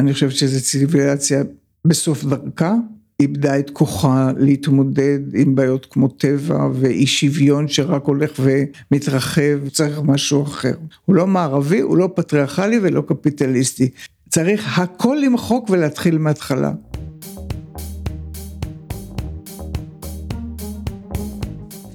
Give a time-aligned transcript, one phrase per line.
[0.00, 1.42] אני חושבת שזו ציוויליזציה
[1.84, 2.74] בסוף דרכה,
[3.20, 10.42] איבדה את כוחה להתמודד עם בעיות כמו טבע ואי שוויון שרק הולך ומתרחב, צריך משהו
[10.42, 10.74] אחר.
[11.04, 13.90] הוא לא מערבי, הוא לא פטריארכלי ולא קפיטליסטי.
[14.28, 16.72] צריך הכל למחוק ולהתחיל מההתחלה.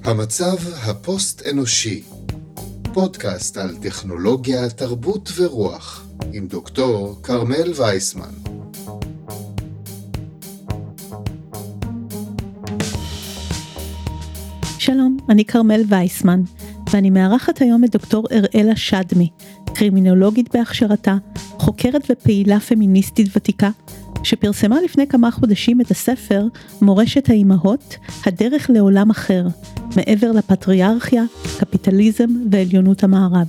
[0.04, 2.02] המצב הפוסט-אנושי,
[2.92, 8.30] פודקאסט על טכנולוגיה, תרבות ורוח, עם דוקטור כרמל וייסמן.
[14.78, 16.42] שלום, אני כרמל וייסמן,
[16.92, 19.30] ואני מארחת היום את דוקטור אראלה שדמי,
[19.74, 21.16] קרימינולוגית בהכשרתה,
[21.58, 23.70] חוקרת ופעילה פמיניסטית ותיקה,
[24.22, 26.46] שפרסמה לפני כמה חודשים את הספר
[26.82, 27.96] מורשת האימהות,
[28.26, 29.46] הדרך לעולם אחר,
[29.96, 31.24] מעבר לפטריארכיה,
[31.58, 33.48] קפיטליזם ועליונות המערב.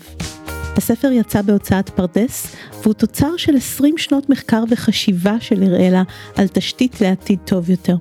[0.77, 6.03] הספר יצא בהוצאת פרדס, והוא תוצר של 20 שנות מחקר וחשיבה של אראלה
[6.35, 7.95] על תשתית לעתיד טוב יותר.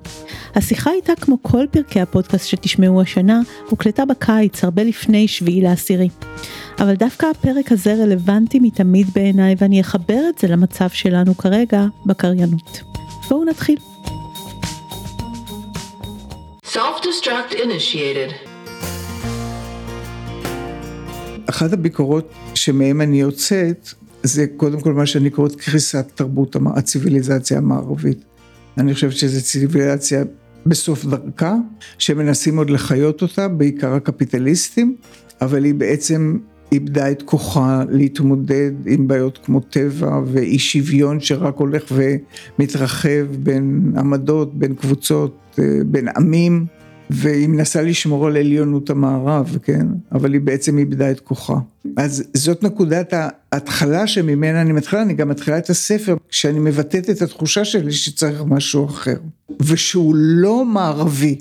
[0.55, 6.09] השיחה הייתה כמו כל פרקי הפודקאסט שתשמעו השנה, הוקלטה בקיץ, הרבה לפני שביעי לעשירי.
[6.79, 12.81] אבל דווקא הפרק הזה רלוונטי מתמיד בעיניי, ואני אחבר את זה למצב שלנו כרגע בקריינות.
[13.29, 13.77] בואו נתחיל.
[16.73, 18.46] Self-destruct initiated.
[21.49, 23.89] אחת הביקורות שמהם אני יוצאת,
[24.23, 28.25] זה קודם כל מה שאני קוראת קריסת תרבות הציוויליזציה המערבית.
[28.77, 30.23] אני חושבת שזו ציוויליזציה
[30.65, 31.55] בסוף דרכה,
[31.97, 34.95] שמנסים עוד לחיות אותה, בעיקר הקפיטליסטים,
[35.41, 36.37] אבל היא בעצם
[36.71, 44.55] איבדה את כוחה להתמודד עם בעיות כמו טבע ואי שוויון שרק הולך ומתרחב בין עמדות,
[44.59, 46.65] בין קבוצות, אה, בין עמים.
[47.09, 49.87] והיא מנסה לשמור על עליונות המערב, כן?
[50.11, 51.57] אבל היא בעצם איבדה את כוחה.
[51.97, 53.13] אז זאת נקודת
[53.51, 58.43] ההתחלה שממנה אני מתחילה, אני גם מתחילה את הספר כשאני מבטאת את התחושה שלי שצריך
[58.47, 59.17] משהו אחר.
[59.59, 61.37] ושהוא לא מערבי.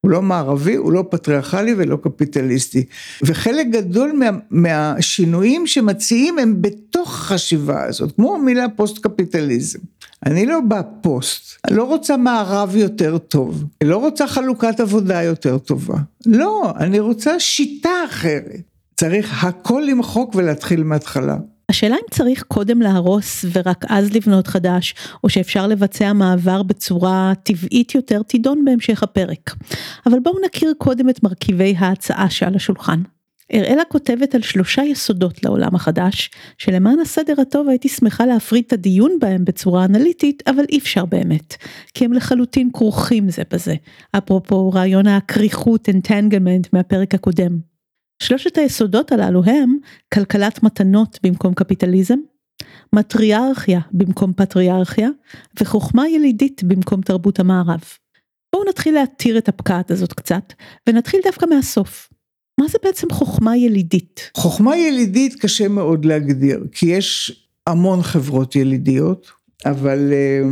[0.00, 2.84] הוא לא מערבי, הוא לא פטריארכלי ולא קפיטליסטי.
[3.22, 9.78] וחלק גדול מה, מהשינויים שמציעים הם בתוך החשיבה הזאת, כמו המילה פוסט קפיטליזם.
[10.26, 15.22] אני לא בא פוסט, אני לא רוצה מערב יותר טוב, אני לא רוצה חלוקת עבודה
[15.22, 15.96] יותר טובה.
[16.26, 18.60] לא, אני רוצה שיטה אחרת.
[18.96, 21.36] צריך הכל למחוק ולהתחיל מההתחלה.
[21.68, 24.94] השאלה אם צריך קודם להרוס ורק אז לבנות חדש,
[25.24, 29.54] או שאפשר לבצע מעבר בצורה טבעית יותר, תידון בהמשך הפרק.
[30.06, 33.02] אבל בואו נכיר קודם את מרכיבי ההצעה שעל השולחן.
[33.54, 39.18] אראלה כותבת על שלושה יסודות לעולם החדש, שלמען הסדר הטוב הייתי שמחה להפריד את הדיון
[39.20, 41.54] בהם בצורה אנליטית, אבל אי אפשר באמת,
[41.94, 43.74] כי הם לחלוטין כרוכים זה בזה,
[44.18, 47.58] אפרופו רעיון הכריכות entanglement מהפרק הקודם.
[48.22, 49.76] שלושת היסודות הללו הם
[50.14, 52.18] כלכלת מתנות במקום קפיטליזם,
[52.92, 55.08] מטריארכיה במקום פטריארכיה,
[55.60, 57.80] וחוכמה ילידית במקום תרבות המערב.
[58.52, 60.52] בואו נתחיל להתיר את הפקעת הזאת קצת,
[60.86, 62.09] ונתחיל דווקא מהסוף.
[62.60, 64.30] מה זה בעצם חוכמה ילידית?
[64.36, 69.30] חוכמה ילידית קשה מאוד להגדיר, כי יש המון חברות ילידיות,
[69.66, 70.46] אבל uh,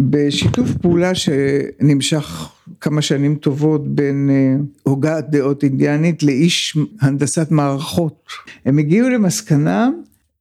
[0.00, 8.24] בשיתוף פעולה שנמשך כמה שנים טובות בין uh, הוגת דעות אינדיאנית לאיש הנדסת מערכות,
[8.64, 9.88] הם הגיעו למסקנה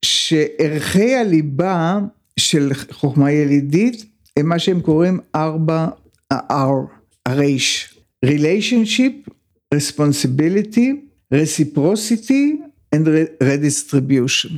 [0.06, 2.00] שערכי הליבה
[2.38, 4.06] של חוכמה ילידית
[4.38, 5.88] הם מה שהם קוראים ארבע
[6.32, 6.88] ה-R,
[7.26, 9.30] הרייש, relationship,
[9.76, 12.60] responsibility, reciprocity
[12.96, 13.08] and
[13.44, 14.54] redistribution,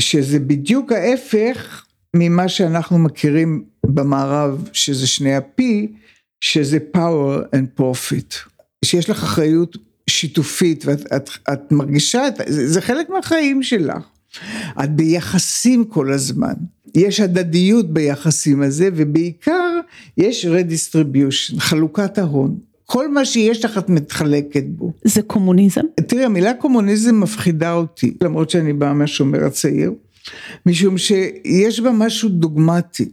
[0.00, 1.84] שזה בדיוק ההפך
[2.16, 5.62] ממה שאנחנו מכירים במערב, שזה שני ה-P,
[6.40, 8.34] שזה power and profit,
[8.84, 9.76] שיש לך אחריות
[10.10, 14.04] שיתופית ואת את, את מרגישה, את, זה, זה חלק מהחיים שלך,
[14.84, 16.54] את ביחסים כל הזמן,
[16.94, 19.80] יש הדדיות ביחסים הזה ובעיקר
[20.16, 22.58] יש redistribution, חלוקת ההון.
[22.92, 24.92] כל מה שיש לך את מתחלקת בו.
[25.04, 25.80] זה קומוניזם?
[26.06, 29.92] תראי, המילה קומוניזם מפחידה אותי, למרות שאני באה מהשומר הצעיר,
[30.66, 33.08] משום שיש בה משהו דוגמטי.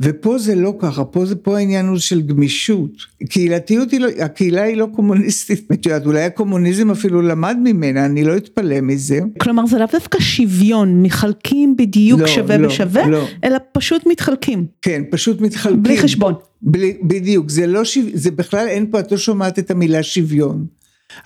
[0.00, 2.90] ופה זה לא ככה, פה זה פה העניין הוא של גמישות.
[3.28, 8.24] קהילתיות היא לא, הקהילה היא לא קומוניסטית, את יודעת, אולי הקומוניזם אפילו למד ממנה, אני
[8.24, 9.20] לא אתפלא מזה.
[9.40, 13.24] כלומר זה לאו דווקא שוויון, מחלקים בדיוק לא, שווה לא, בשווה, לא.
[13.44, 14.66] אלא פשוט מתחלקים.
[14.82, 15.82] כן, פשוט מתחלקים.
[15.82, 16.34] בלי חשבון.
[16.62, 20.66] בלי, בדיוק, זה לא שוויון, זה בכלל אין פה, את לא שומעת את המילה שוויון.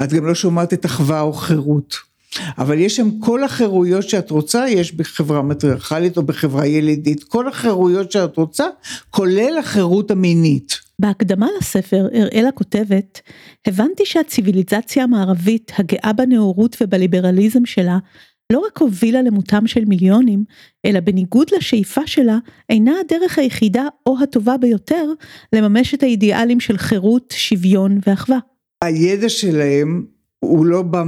[0.03, 2.08] את גם לא שומעת את אחווה או חירות.
[2.59, 8.13] אבל יש שם כל החירויות שאת רוצה, יש בחברה מטריארכלית או בחברה ילידית, כל החירויות
[8.13, 8.65] שאת רוצה,
[9.11, 10.79] כולל החירות המינית.
[10.99, 13.21] בהקדמה לספר, אראלה כותבת,
[13.67, 17.99] הבנתי שהציוויליזציה המערבית הגאה בנאורות ובליברליזם שלה,
[18.53, 20.45] לא רק הובילה למותם של מיליונים,
[20.87, 22.39] אלא בניגוד לשאיפה שלה,
[22.71, 25.05] אינה הדרך היחידה או הטובה ביותר
[25.53, 28.39] לממש את האידיאלים של חירות, שוויון ואחווה.
[28.85, 30.05] הידע שלהם
[30.40, 31.05] הוא לא בא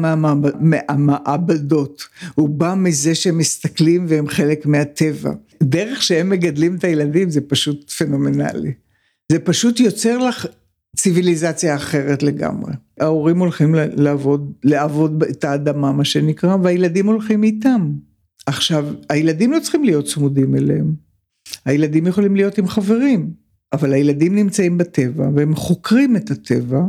[0.60, 5.32] מהמעבדות, הוא בא מזה שהם מסתכלים והם חלק מהטבע.
[5.62, 8.72] דרך שהם מגדלים את הילדים זה פשוט פנומנלי.
[9.32, 10.46] זה פשוט יוצר לך
[10.96, 12.72] ציוויליזציה אחרת לגמרי.
[13.00, 17.92] ההורים הולכים לעבוד, לעבוד את האדמה מה שנקרא, והילדים הולכים איתם.
[18.46, 20.94] עכשיו, הילדים לא צריכים להיות צמודים אליהם.
[21.64, 23.30] הילדים יכולים להיות עם חברים,
[23.72, 26.82] אבל הילדים נמצאים בטבע והם חוקרים את הטבע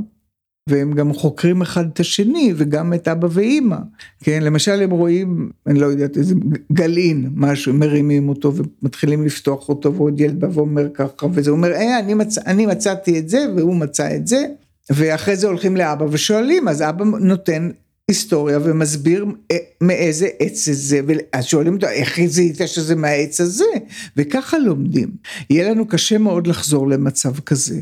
[0.69, 3.77] והם גם חוקרים אחד את השני וגם את אבא ואימא,
[4.23, 6.35] כן, למשל הם רואים, אני לא יודעת, איזה
[6.71, 11.99] גלעין, משהו, מרימים אותו ומתחילים לפתוח אותו ועוד ילד בא ואומר ככה, וזה אומר, אה,
[11.99, 12.37] אני, מצ...
[12.37, 14.45] אני מצאתי את זה והוא מצא את זה,
[14.89, 17.69] ואחרי זה הולכים לאבא ושואלים, אז אבא נותן
[18.11, 23.65] היסטוריה ומסביר אה, מאיזה עץ זה, ואז שואלים אותו איך זיהית שזה מהעץ הזה,
[24.17, 25.09] וככה לומדים.
[25.49, 27.79] יהיה לנו קשה מאוד לחזור למצב כזה,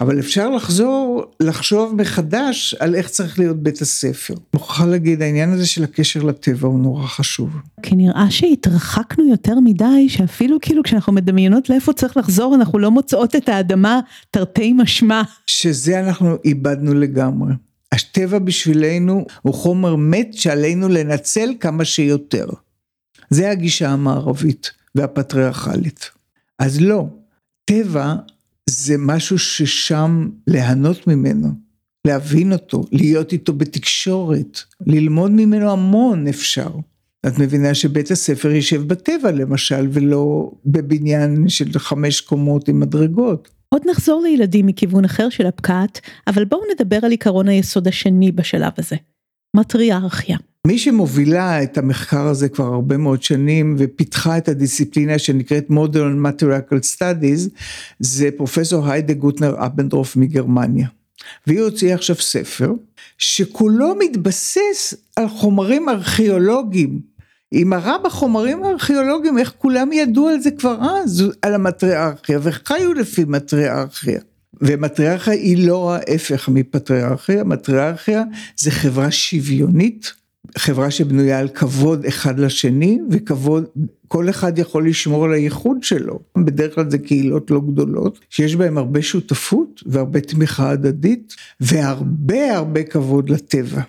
[0.00, 4.34] אבל אפשר לחזור, לחשוב מחדש על איך צריך להיות בית הספר.
[4.54, 7.50] מוכרחה להגיד, העניין הזה של הקשר לטבע הוא נורא חשוב.
[7.82, 13.36] כי נראה שהתרחקנו יותר מדי, שאפילו כאילו כשאנחנו מדמיינות לאיפה צריך לחזור, אנחנו לא מוצאות
[13.36, 14.00] את האדמה
[14.30, 15.22] תרתי משמע.
[15.46, 17.52] שזה אנחנו איבדנו לגמרי.
[17.92, 22.46] הטבע בשבילנו הוא חומר מת שעלינו לנצל כמה שיותר.
[23.30, 26.10] זה הגישה המערבית והפטריארכלית.
[26.58, 27.06] אז לא,
[27.64, 28.14] טבע
[28.70, 31.48] זה משהו ששם ליהנות ממנו,
[32.06, 36.70] להבין אותו, להיות איתו בתקשורת, ללמוד ממנו המון אפשר.
[37.26, 43.55] את מבינה שבית הספר יישב בטבע למשל, ולא בבניין של חמש קומות עם מדרגות.
[43.68, 48.72] עוד נחזור לילדים מכיוון אחר של הפקעת, אבל בואו נדבר על עיקרון היסוד השני בשלב
[48.78, 48.96] הזה,
[49.56, 50.36] מטריארכיה.
[50.66, 56.96] מי שמובילה את המחקר הזה כבר הרבה מאוד שנים ופיתחה את הדיסציפלינה שנקראת Modern Matriarchal
[56.96, 57.50] Studies
[57.98, 60.88] זה פרופסור היידה גוטנר אבנדרוף מגרמניה.
[61.46, 62.72] והיא הוציאה עכשיו ספר
[63.18, 67.00] שכולו מתבסס על חומרים ארכיאולוגיים
[67.56, 73.24] היא מראה בחומרים הארכיאולוגיים איך כולם ידעו על זה כבר אז, על המטריארכיה, וחיו לפי
[73.24, 74.20] מטריארכיה.
[74.60, 78.22] ומטריארכיה היא לא ההפך מפטריארכיה, מטריארכיה
[78.56, 80.12] זה חברה שוויונית,
[80.58, 83.64] חברה שבנויה על כבוד אחד לשני, וכבוד,
[84.08, 86.20] כל אחד יכול לשמור על הייחוד שלו.
[86.38, 92.82] בדרך כלל זה קהילות לא גדולות, שיש בהן הרבה שותפות והרבה תמיכה הדדית, והרבה הרבה
[92.82, 93.82] כבוד לטבע.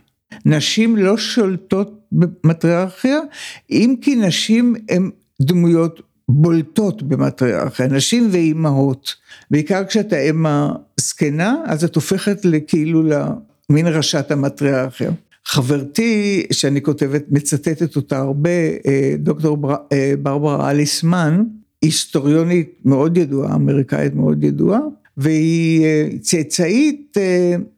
[0.45, 3.19] נשים לא שולטות במטריארכיה,
[3.71, 5.09] אם כי נשים הן
[5.41, 9.15] דמויות בולטות במטריארכיה, נשים ואימהות,
[9.51, 15.11] בעיקר כשאתה אם הזקנה, אז את הופכת לכאילו למין ראשת המטריארכיה.
[15.45, 18.49] חברתי, שאני כותבת, מצטטת אותה הרבה,
[18.87, 19.57] אה, דוקטור
[19.91, 21.43] אה, ברברה אליסמן,
[21.81, 24.79] היסטוריונית מאוד ידועה, אמריקאית מאוד ידועה,
[25.17, 27.17] והיא אה, צאצאית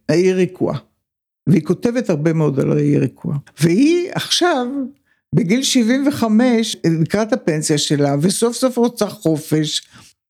[0.10, 0.78] העיר ריקואה.
[1.50, 3.36] והיא כותבת הרבה מאוד על יריקוע.
[3.62, 4.68] והיא עכשיו,
[5.36, 9.81] בגיל 75, לקראת הפנסיה שלה, וסוף סוף רוצה חופש,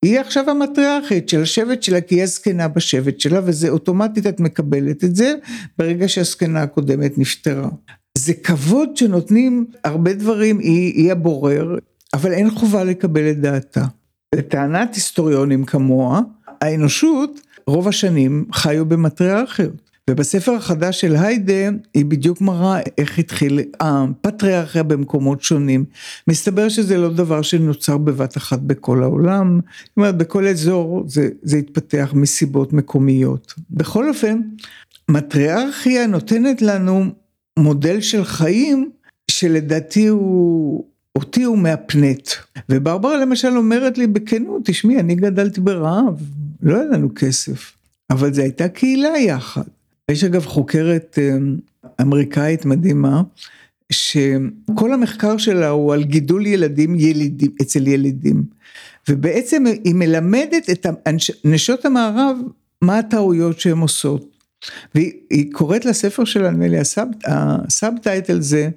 [0.05, 5.03] היא עכשיו המטריארכית של השבט שלה, כי היא הזקנה בשבט שלה, וזה אוטומטית את מקבלת
[5.03, 5.33] את זה,
[5.77, 7.69] ברגע שהזקנה הקודמת נפטרה.
[8.17, 11.75] זה כבוד שנותנים הרבה דברים, היא, היא הבורר,
[12.13, 13.85] אבל אין חובה לקבל את דעתה.
[14.35, 16.21] לטענת היסטוריונים כמוה,
[16.61, 19.88] האנושות רוב השנים חיו במטריארכיות.
[20.09, 25.85] ובספר החדש של היידה היא בדיוק מראה איך התחיל הפטריארכיה במקומות שונים.
[26.27, 31.57] מסתבר שזה לא דבר שנוצר בבת אחת בכל העולם, זאת אומרת בכל אזור זה, זה
[31.57, 33.53] התפתח מסיבות מקומיות.
[33.71, 34.41] בכל אופן,
[35.09, 37.05] מטריארכיה נותנת לנו
[37.59, 38.89] מודל של חיים
[39.31, 40.85] שלדעתי הוא,
[41.15, 42.29] אותי הוא מהפנט.
[42.69, 46.21] וברברה למשל אומרת לי בכנות, תשמעי, אני גדלתי ברעב,
[46.61, 47.73] לא היה לנו כסף,
[48.09, 49.63] אבל זו הייתה קהילה יחד.
[50.09, 51.37] יש אגב חוקרת אה,
[52.01, 53.21] אמריקאית מדהימה,
[53.91, 58.43] שכל המחקר שלה הוא על גידול ילדים ילידים, אצל ילדים.
[59.09, 60.85] ובעצם היא מלמדת את
[61.45, 62.37] נשות המערב
[62.81, 64.35] מה הטעויות שהן עושות.
[64.95, 66.77] והיא קוראת לספר שלה, נדמה לי,
[67.25, 68.69] הסאבטייטל זה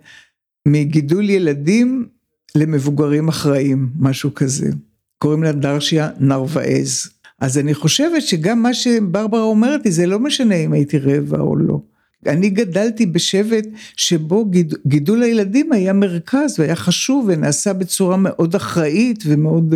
[0.68, 2.06] מגידול ילדים
[2.54, 4.70] למבוגרים אחראים, משהו כזה.
[5.18, 7.08] קוראים לה דרשיה נרוואז.
[7.42, 11.56] אז אני חושבת שגם מה שברברה אומרת לי, זה לא משנה אם הייתי רבע או
[11.56, 11.78] לא.
[12.26, 13.64] אני גדלתי בשבט
[13.96, 19.74] שבו גיד, גידול הילדים היה מרכז והיה חשוב ונעשה בצורה מאוד אחראית ומאוד,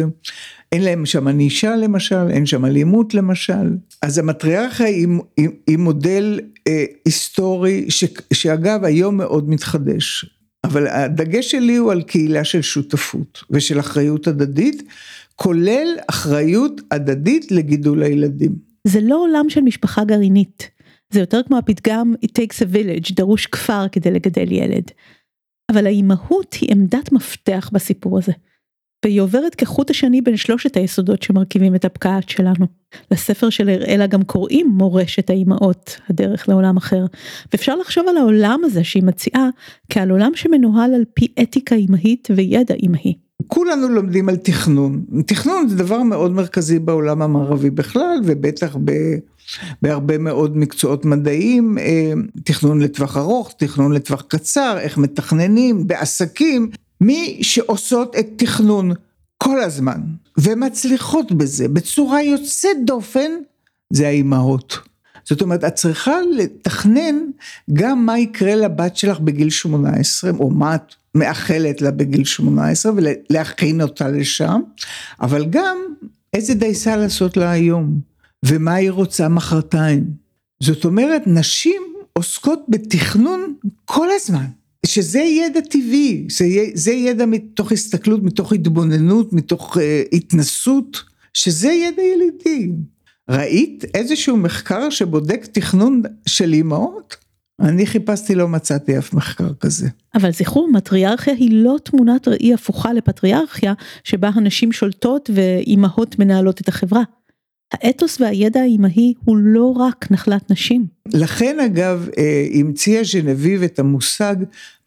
[0.72, 3.76] אין להם שם ענישה למשל, אין שם אלימות למשל.
[4.02, 10.26] אז המטריארכיה היא, היא, היא מודל אה, היסטורי ש, שאגב היום מאוד מתחדש.
[10.64, 14.82] אבל הדגש שלי הוא על קהילה של שותפות ושל אחריות הדדית,
[15.36, 18.56] כולל אחריות הדדית לגידול הילדים.
[18.86, 20.70] זה לא עולם של משפחה גרעינית.
[21.10, 24.90] זה יותר כמו הפתגם It takes a village, דרוש כפר כדי לגדל ילד.
[25.72, 28.32] אבל האימהות היא עמדת מפתח בסיפור הזה.
[29.04, 32.66] והיא עוברת כחוט השני בין שלושת היסודות שמרכיבים את הפקעת שלנו.
[33.10, 37.06] לספר של אראלה גם קוראים מורשת האימהות, הדרך לעולם אחר.
[37.52, 39.48] ואפשר לחשוב על העולם הזה שהיא מציעה
[39.90, 43.25] כעל עולם שמנוהל על פי אתיקה אימהית וידע אימהי.
[43.46, 45.04] כולנו לומדים על תכנון.
[45.26, 48.92] תכנון זה דבר מאוד מרכזי בעולם המערבי בכלל, ובטח ב...
[49.82, 52.12] בהרבה מאוד מקצועות מדעיים, אה,
[52.44, 58.92] תכנון לטווח ארוך, תכנון לטווח קצר, איך מתכננים, בעסקים, מי שעושות את תכנון
[59.38, 60.00] כל הזמן,
[60.38, 63.30] ומצליחות בזה בצורה יוצאת דופן,
[63.92, 64.78] זה האימהות.
[65.24, 67.16] זאת אומרת, את צריכה לתכנן
[67.72, 73.82] גם מה יקרה לבת שלך בגיל 18, או מה את מאחלת לה בגיל 18, ולהכין
[73.82, 74.60] אותה לשם,
[75.20, 75.76] אבל גם
[76.32, 78.00] איזה דייסה לעשות לה היום,
[78.44, 80.04] ומה היא רוצה מחרתיים.
[80.62, 81.82] זאת אומרת, נשים
[82.12, 83.54] עוסקות בתכנון
[83.84, 84.46] כל הזמן.
[84.86, 86.44] שזה ידע טבעי, זה,
[86.74, 89.80] זה ידע מתוך הסתכלות, מתוך התבוננות, מתוך uh,
[90.12, 91.02] התנסות,
[91.34, 92.72] שזה ידע ילידי.
[93.28, 97.16] ראית איזשהו מחקר שבודק תכנון של אימהות?
[97.60, 99.88] אני חיפשתי, לא מצאתי אף מחקר כזה.
[100.14, 106.68] אבל זכרו, מטריארכיה היא לא תמונת ראי הפוכה לפטריארכיה, שבה הנשים שולטות ואימהות מנהלות את
[106.68, 107.02] החברה.
[107.72, 110.86] האתוס והידע האימהי הוא לא רק נחלת נשים.
[111.08, 114.36] לכן אגב אה, המציאה ז'נביב את המושג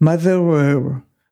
[0.03, 0.91] mother er,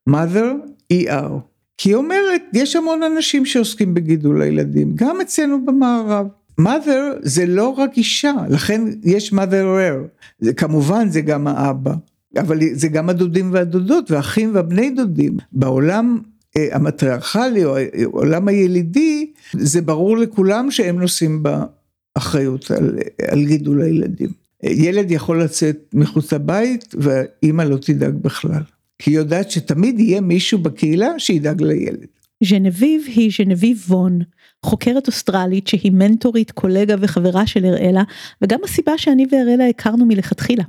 [0.10, 0.48] mother
[0.94, 1.32] ER.
[1.78, 6.28] כי היא אומרת, יש המון אנשים שעוסקים בגידול הילדים, גם אצלנו במערב.
[6.62, 10.26] Mother זה לא רק אישה, לכן יש mother er.
[10.40, 11.94] זה, כמובן זה גם האבא,
[12.38, 15.38] אבל זה גם הדודים והדודות והאחים והבני דודים.
[15.52, 16.20] בעולם
[16.58, 23.00] אה, המטריארכלי או העולם הילידי, זה ברור לכולם שהם נושאים באחריות על,
[23.32, 24.30] על גידול הילדים.
[24.64, 28.62] ילד יכול לצאת מחוץ לבית ואימא לא תדאג בכלל.
[29.00, 32.06] כי היא יודעת שתמיד יהיה מישהו בקהילה שידאג לילד.
[32.44, 34.20] ז'נביב היא ז'נביב וון,
[34.68, 38.04] חוקרת אוסטרלית שהיא מנטורית, קולגה וחברה של אראלה,
[38.42, 40.64] וגם הסיבה שאני ואראלה הכרנו מלכתחילה.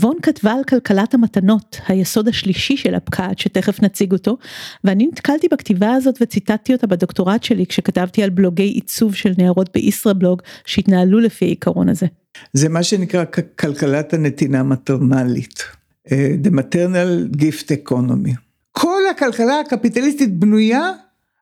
[0.00, 4.36] וון כתבה על כלכלת המתנות, היסוד השלישי של הפקעת, שתכף נציג אותו,
[4.84, 10.42] ואני נתקלתי בכתיבה הזאת וציטטתי אותה בדוקטורט שלי כשכתבתי על בלוגי עיצוב של נערות בישראבלוג
[10.66, 12.06] שהתנהלו לפי העיקרון הזה.
[12.52, 13.24] זה מה שנקרא
[13.58, 15.64] כלכלת הנתינה מטרנלית,
[16.12, 18.34] אה, The Maternal Gift Economy.
[18.72, 20.92] כל הכלכלה הקפיטליסטית בנויה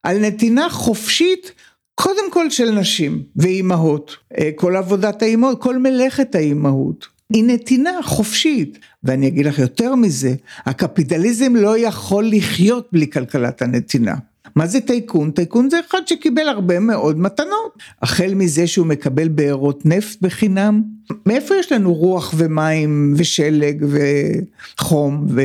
[0.02, 1.52] על נתינה חופשית
[1.94, 7.06] קודם כל של נשים ואימהות, אה, כל עבודת האימהות, כל מלאכת האימהות.
[7.32, 10.34] היא נתינה חופשית, ואני אגיד לך יותר מזה,
[10.66, 14.14] הקפיטליזם לא יכול לחיות בלי כלכלת הנתינה.
[14.56, 15.30] מה זה טייקון?
[15.30, 17.78] טייקון זה אחד שקיבל הרבה מאוד מתנות.
[18.02, 20.82] החל מזה שהוא מקבל בארות נפט בחינם,
[21.26, 25.42] מאיפה יש לנו רוח ומים ושלג וחום ו...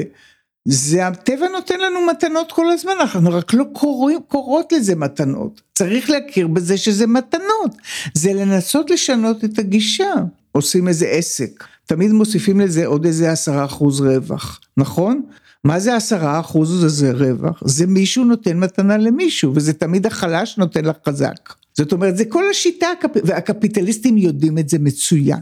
[0.70, 5.62] זה הטבע נותן לנו מתנות כל הזמן, אנחנו רק לא קוראים, קוראות לזה מתנות.
[5.76, 7.76] צריך להכיר בזה שזה מתנות.
[8.14, 10.14] זה לנסות לשנות את הגישה.
[10.52, 15.22] עושים איזה עסק, תמיד מוסיפים לזה עוד איזה עשרה אחוז רווח, נכון?
[15.64, 17.64] מה זה עשרה אחוז הזה רווח?
[17.66, 21.54] זה מישהו נותן מתנה למישהו, וזה תמיד החלש נותן לחזק.
[21.74, 22.88] זאת אומרת, זה כל השיטה,
[23.24, 25.42] והקפיטליסטים יודעים את זה מצוין.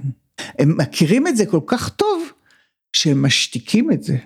[0.59, 2.23] הם מכירים את זה כל כך טוב,
[2.93, 4.17] שהם משתיקים את זה.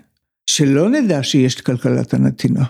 [0.49, 2.63] שלא נדע שיש כלכלת הנתינה,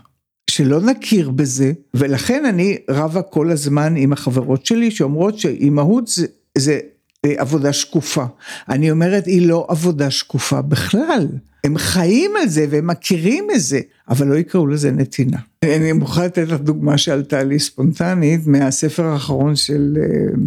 [0.49, 6.25] שלא נכיר בזה, ולכן אני רבה כל הזמן עם החברות שלי שאומרות שאימהות זה,
[6.57, 6.79] זה
[7.25, 8.25] אה, עבודה שקופה.
[8.69, 11.27] אני אומרת, היא לא עבודה שקופה בכלל.
[11.63, 15.37] הם חיים על זה והם מכירים את זה, אבל לא יקראו לזה נתינה.
[15.65, 19.97] אני מוכרחה לתת לך דוגמה שעלתה לי ספונטנית מהספר האחרון של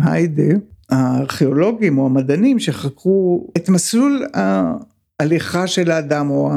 [0.05, 0.55] אה, היידה,
[0.91, 4.27] הארכיאולוגים או המדענים שחקרו את מסלול
[5.21, 6.51] ההליכה של האדם, או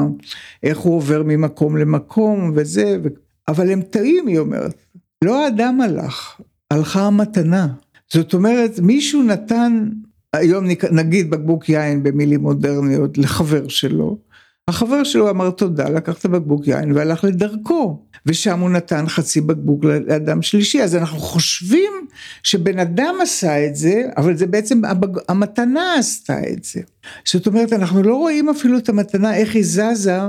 [0.62, 3.08] איך הוא עובר ממקום למקום וזה, ו...
[3.48, 4.74] אבל הם טעים, היא אומרת.
[5.24, 7.68] לא האדם הלך, הלכה המתנה.
[8.12, 9.88] זאת אומרת, מישהו נתן,
[10.32, 14.18] היום נגיד בקבוק יין במילים מודרניות לחבר שלו,
[14.70, 19.84] החבר שלו אמר תודה, לקח את הבקבוק יין והלך לדרכו, ושם הוא נתן חצי בקבוק
[19.84, 21.92] לאדם שלישי, אז אנחנו חושבים
[22.42, 24.82] שבן אדם עשה את זה, אבל זה בעצם
[25.28, 26.80] המתנה עשתה את זה.
[27.24, 30.20] זאת אומרת, אנחנו לא רואים אפילו את המתנה, איך היא זזה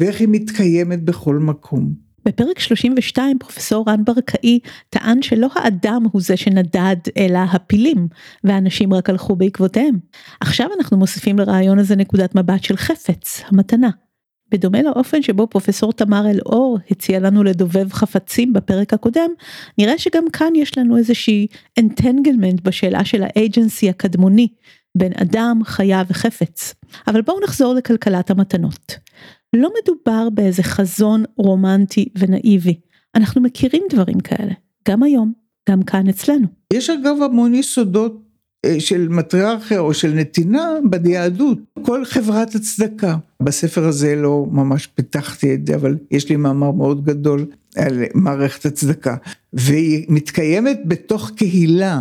[0.00, 2.11] ואיך היא מתקיימת בכל מקום.
[2.24, 4.58] בפרק 32 פרופסור רן ברקאי
[4.90, 8.08] טען שלא האדם הוא זה שנדד אלא הפילים
[8.44, 9.98] והאנשים רק הלכו בעקבותיהם.
[10.40, 13.90] עכשיו אנחנו מוסיפים לרעיון הזה נקודת מבט של חפץ, המתנה.
[14.52, 19.30] בדומה לאופן שבו פרופסור תמר אלאור הציע לנו לדובב חפצים בפרק הקודם,
[19.78, 21.46] נראה שגם כאן יש לנו איזושהי
[21.80, 24.48] entanglement בשאלה של האג'נסי הקדמוני
[24.94, 26.74] בין אדם, חיה וחפץ.
[27.06, 28.96] אבל בואו נחזור לכלכלת המתנות.
[29.56, 32.80] לא מדובר באיזה חזון רומנטי ונאיבי,
[33.14, 34.52] אנחנו מכירים דברים כאלה,
[34.88, 35.32] גם היום,
[35.68, 36.46] גם כאן אצלנו.
[36.72, 38.22] יש אגב המון יסודות
[38.64, 43.16] אה, של מטריארכיה או של נתינה ביהדות, כל חברת הצדקה.
[43.42, 48.66] בספר הזה לא ממש פיתחתי את זה, אבל יש לי מאמר מאוד גדול על מערכת
[48.66, 49.16] הצדקה,
[49.52, 52.00] והיא מתקיימת בתוך קהילה.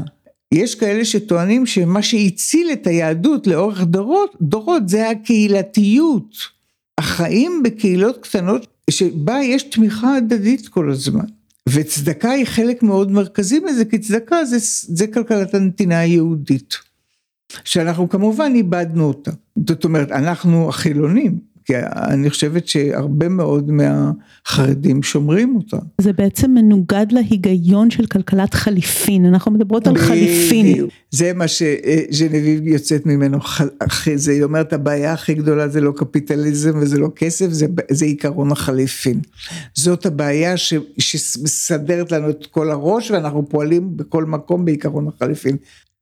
[0.54, 6.61] יש כאלה שטוענים שמה שהציל את היהדות לאורך דורות, דורות זה הקהילתיות.
[6.98, 11.26] החיים בקהילות קטנות שבה יש תמיכה הדדית כל הזמן.
[11.70, 14.58] וצדקה היא חלק מאוד מרכזי מזה, כי צדקה זה,
[14.96, 16.78] זה כלכלת הנתינה היהודית.
[17.64, 19.32] שאנחנו כמובן איבדנו אותה.
[19.68, 25.78] זאת אומרת, אנחנו החילונים, כי אני חושבת שהרבה מאוד מהחרדים שומרים אותה.
[26.02, 30.88] זה בעצם מנוגד להיגיון של כלכלת חליפין, אנחנו מדברות על חליפין.
[31.12, 33.38] זה מה שז'נביב יוצאת ממנו,
[34.16, 38.52] זה היא אומרת הבעיה הכי גדולה זה לא קפיטליזם וזה לא כסף, זה, זה עיקרון
[38.52, 39.20] החליפין.
[39.74, 45.58] זאת הבעיה ש, שמסדרת לנו את כל הראש ואנחנו פועלים בכל מקום בעיקרון החליפין.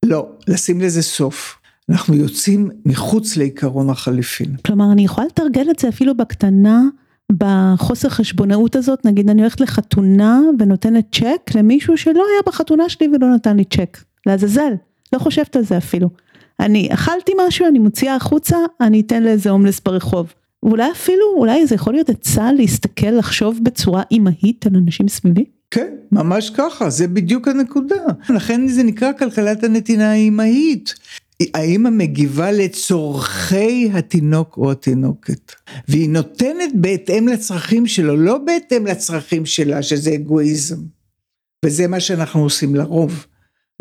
[0.05, 1.58] לא, לשים לזה סוף.
[1.89, 4.55] אנחנו יוצאים מחוץ לעיקרון החליפין.
[4.65, 6.84] כלומר, אני יכולה לתרגל את זה אפילו בקטנה,
[7.31, 13.36] בחוסר חשבונאות הזאת, נגיד אני הולכת לחתונה ונותנת צ'ק למישהו שלא היה בחתונה שלי ולא
[13.36, 14.74] נתן לי צ'ק, לעזאזל,
[15.13, 16.10] לא חושבת על זה אפילו.
[16.60, 20.34] אני אכלתי משהו, אני מוציאה החוצה, אני אתן לאיזה הומלס ברחוב.
[20.63, 25.46] ואולי אפילו, אולי זה יכול להיות עצה להסתכל, לחשוב בצורה אימהית על אנשים סביבי?
[25.72, 28.03] כן, ממש ככה, זה בדיוק הנקודה.
[28.29, 30.93] לכן זה נקרא כלכלת הנתינה האימהית.
[31.53, 35.51] האמא מגיבה לצורכי התינוק או התינוקת,
[35.88, 40.77] והיא נותנת בהתאם לצרכים שלו, לא בהתאם לצרכים שלה, שזה אגואיזם.
[41.65, 43.25] וזה מה שאנחנו עושים לרוב.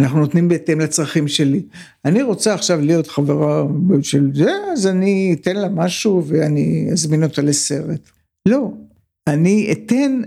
[0.00, 1.62] אנחנו נותנים בהתאם לצרכים שלי.
[2.04, 3.64] אני רוצה עכשיו להיות חברה
[4.02, 8.10] של זה, אז אני אתן לה משהו ואני אזמין אותה לסרט.
[8.48, 8.72] לא,
[9.26, 10.22] אני אתן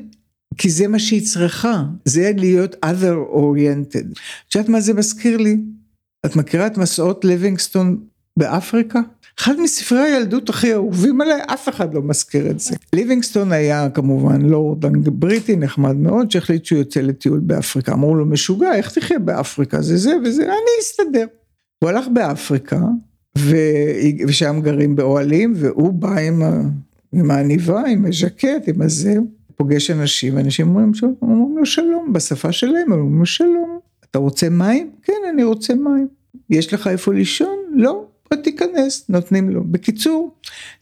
[0.57, 4.19] כי זה מה שהיא צריכה, זה להיות other oriented.
[4.49, 5.57] את יודעת מה זה מזכיר לי?
[6.25, 7.97] את מכירה את מסעות ליבינגסטון
[8.37, 8.99] באפריקה?
[9.39, 12.75] אחד מספרי הילדות הכי אהובים עליי, אף אחד לא מזכיר את זה.
[12.93, 17.93] ליבינגסטון היה כמובן לורד בריטי נחמד מאוד, שהחליט שהוא יוצא לטיול באפריקה.
[17.93, 19.81] אמרו לו, משוגע, איך תחיה באפריקה?
[19.81, 21.25] זה זה וזה, אני אסתדר.
[21.83, 22.79] הוא הלך באפריקה,
[23.37, 23.55] ו...
[24.27, 26.61] ושם גרים באוהלים, והוא בא עם, ה...
[27.13, 29.15] עם העניבה, עם הז'קט, עם הזה,
[29.55, 33.79] פוגש אנשים, ואנשים אומרים, אומרים לו שלום, בשפה שלהם, אומרים לו שלום.
[34.11, 34.91] אתה רוצה מים?
[35.03, 36.07] כן, אני רוצה מים.
[36.49, 37.57] יש לך איפה לישון?
[37.73, 38.05] לא.
[38.31, 39.63] בוא תיכנס, נותנים לו.
[39.63, 40.31] בקיצור,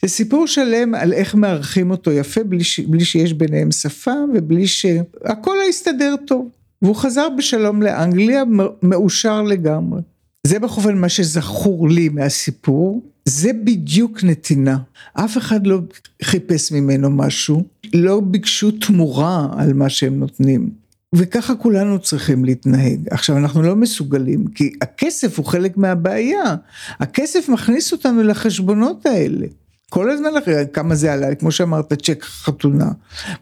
[0.02, 2.80] זה סיפור שלם על איך מארחים אותו יפה, בלי, ש...
[2.80, 4.86] בלי שיש ביניהם שפה ובלי ש...
[5.26, 6.50] הכל יסתדר טוב.
[6.82, 8.44] והוא חזר בשלום לאנגליה,
[8.84, 10.02] מאושר לגמרי.
[10.48, 14.78] זה בכל אופן מה שזכור לי מהסיפור, זה בדיוק נתינה.
[15.14, 15.80] אף אחד לא
[16.24, 17.64] חיפש ממנו משהו,
[17.94, 20.70] לא ביקשו תמורה על מה שהם נותנים.
[21.16, 23.00] וככה כולנו צריכים להתנהג.
[23.12, 26.56] עכשיו אנחנו לא מסוגלים, כי הכסף הוא חלק מהבעיה.
[27.00, 29.48] הכסף מכניס אותנו לחשבונות האלה.
[29.90, 30.30] כל הזמן
[30.74, 32.92] כמה זה עלה, כמו שאמרת, צ'ק חתונה.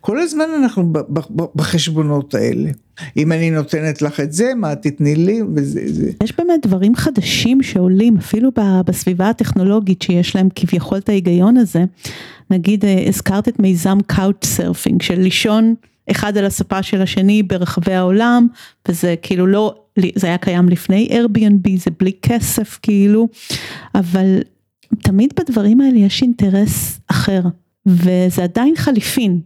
[0.01, 0.93] כל הזמן אנחנו
[1.55, 2.69] בחשבונות האלה.
[3.17, 6.11] אם אני נותנת לך את זה, מה תתני לי, וזה זה.
[6.23, 8.51] יש באמת דברים חדשים שעולים, אפילו
[8.85, 11.83] בסביבה הטכנולוגית שיש להם כביכול את ההיגיון הזה.
[12.51, 15.75] נגיד, אה, הזכרת את מיזם couch surfing, של לישון
[16.11, 18.47] אחד על הספה של השני ברחבי העולם,
[18.87, 19.75] וזה כאילו לא,
[20.15, 23.27] זה היה קיים לפני Airbnb, זה בלי כסף כאילו,
[23.95, 24.39] אבל
[25.01, 27.41] תמיד בדברים האלה יש אינטרס אחר,
[27.85, 29.39] וזה עדיין חליפין.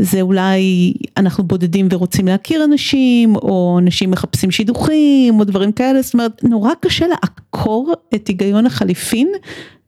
[0.00, 6.14] זה אולי אנחנו בודדים ורוצים להכיר אנשים, או אנשים מחפשים שידוכים, או דברים כאלה, זאת
[6.14, 9.28] אומרת, נורא קשה לעקור את היגיון החליפין,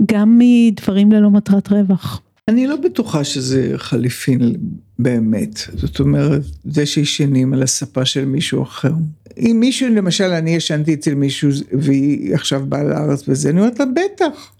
[0.07, 2.21] גם מדברים ללא מטרת רווח.
[2.49, 4.55] אני לא בטוחה שזה חליפין
[5.03, 8.93] באמת, זאת אומרת, זה שישנים על הספה של מישהו אחר.
[9.39, 13.87] אם מישהו, למשל, אני ישנתי אצל מישהו והיא עכשיו באה לארץ וזה, אני אומרת לה,
[13.87, 14.53] בטח.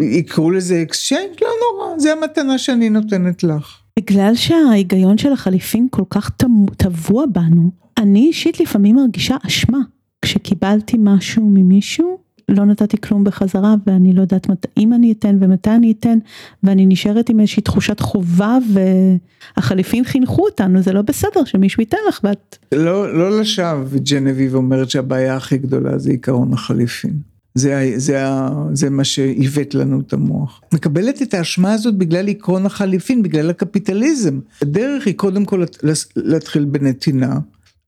[0.00, 1.30] יקראו לזה exchange?
[1.42, 3.78] לא נורא, זה המתנה שאני נותנת לך.
[3.98, 6.30] בגלל שההיגיון של החליפין כל כך
[6.76, 9.78] טבוע בנו, אני אישית לפעמים מרגישה אשמה.
[10.22, 15.70] כשקיבלתי משהו ממישהו, לא נתתי כלום בחזרה ואני לא יודעת מת, אם אני אתן ומתי
[15.70, 16.18] אני אתן
[16.62, 18.58] ואני נשארת עם איזושהי תחושת חובה
[19.56, 22.56] והחליפים חינכו אותנו זה לא בסדר שמישהו ייתן לך ואת.
[22.72, 27.12] לא, לא לשווא ג'נביב אומרת שהבעיה הכי גדולה זה עיקרון החליפין.
[27.54, 28.24] זה, זה,
[28.72, 30.60] זה מה שעיוות לנו את המוח.
[30.74, 34.38] מקבלת את האשמה הזאת בגלל עקרון החליפין, בגלל הקפיטליזם.
[34.62, 35.64] הדרך היא קודם כל
[36.16, 37.38] להתחיל בנתינה,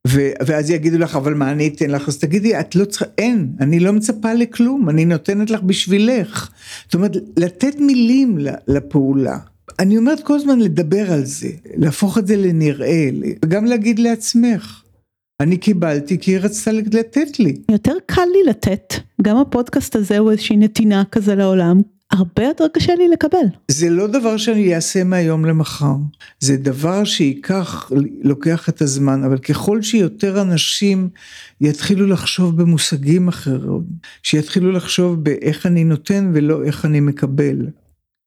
[0.07, 2.09] ו, ואז יגידו לך, אבל מה אני אתן לך?
[2.09, 6.51] אז תגידי, את לא צריכה, אין, אני לא מצפה לכלום, אני נותנת לך בשבילך.
[6.85, 9.39] זאת אומרת, לתת מילים לפעולה.
[9.79, 13.09] אני אומרת כל הזמן לדבר על זה, להפוך את זה לנראה,
[13.45, 14.83] וגם להגיד לעצמך.
[15.41, 17.57] אני קיבלתי כי היא רצתה לתת לי.
[17.71, 21.81] יותר קל לי לתת, גם הפודקאסט הזה הוא איזושהי נתינה כזה לעולם,
[22.11, 23.47] הרבה יותר קשה לי לקבל.
[23.69, 25.95] זה לא דבר שאני אעשה מהיום למחר,
[26.41, 27.91] זה דבר שייקח,
[28.23, 31.09] לוקח את הזמן, אבל ככל שיותר אנשים
[31.61, 33.83] יתחילו לחשוב במושגים אחרים,
[34.23, 37.67] שיתחילו לחשוב באיך אני נותן ולא איך אני מקבל,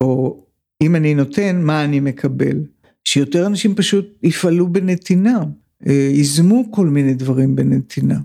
[0.01, 0.43] או
[0.81, 2.57] אם אני נותן, מה אני מקבל,
[3.05, 5.39] שיותר אנשים פשוט יפעלו בנתינה.
[5.87, 8.19] אה, ייזמו כל מיני דברים בנתינה.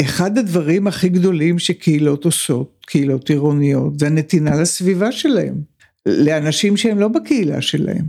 [0.00, 5.54] אחד הדברים הכי גדולים שקהילות עושות, קהילות עירוניות, זה הנתינה לסביבה שלהם,
[6.06, 8.04] לאנשים שהם לא בקהילה שלהם.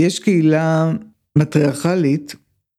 [0.00, 0.92] יש קהילה
[1.38, 2.34] מטריארכלית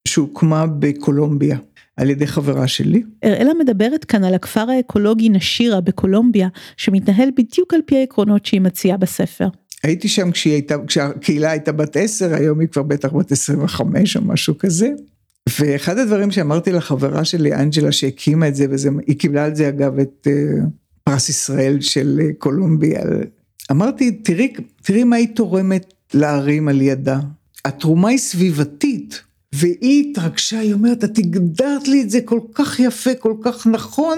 [0.08, 1.58] שהוקמה בקולומביה
[1.98, 3.04] על ידי חברה שלי.
[3.24, 8.98] אראלה מדברת כאן על הכפר האקולוגי נשירה בקולומביה, שמתנהל בדיוק על פי העקרונות שהיא מציעה
[8.98, 9.48] בספר.
[9.84, 14.18] הייתי שם כשהיא הייתה, כשהקהילה הייתה בת עשר, היום היא כבר בטח בת עשרים וחמש
[14.18, 14.90] או משהו כזה.
[15.60, 20.28] ואחד הדברים שאמרתי לחברה שלי, אנג'לה, שהקימה את זה, והיא קיבלה על זה אגב את
[20.28, 20.64] uh,
[21.04, 23.02] פרס ישראל של uh, קולומביה,
[23.72, 27.20] אמרתי, תראי, תראי מה היא תורמת לערים על ידה.
[27.66, 29.22] התרומה היא סביבתית,
[29.54, 34.18] והיא התרגשה, היא אומרת, את הגדרת לי את זה כל כך יפה, כל כך נכון,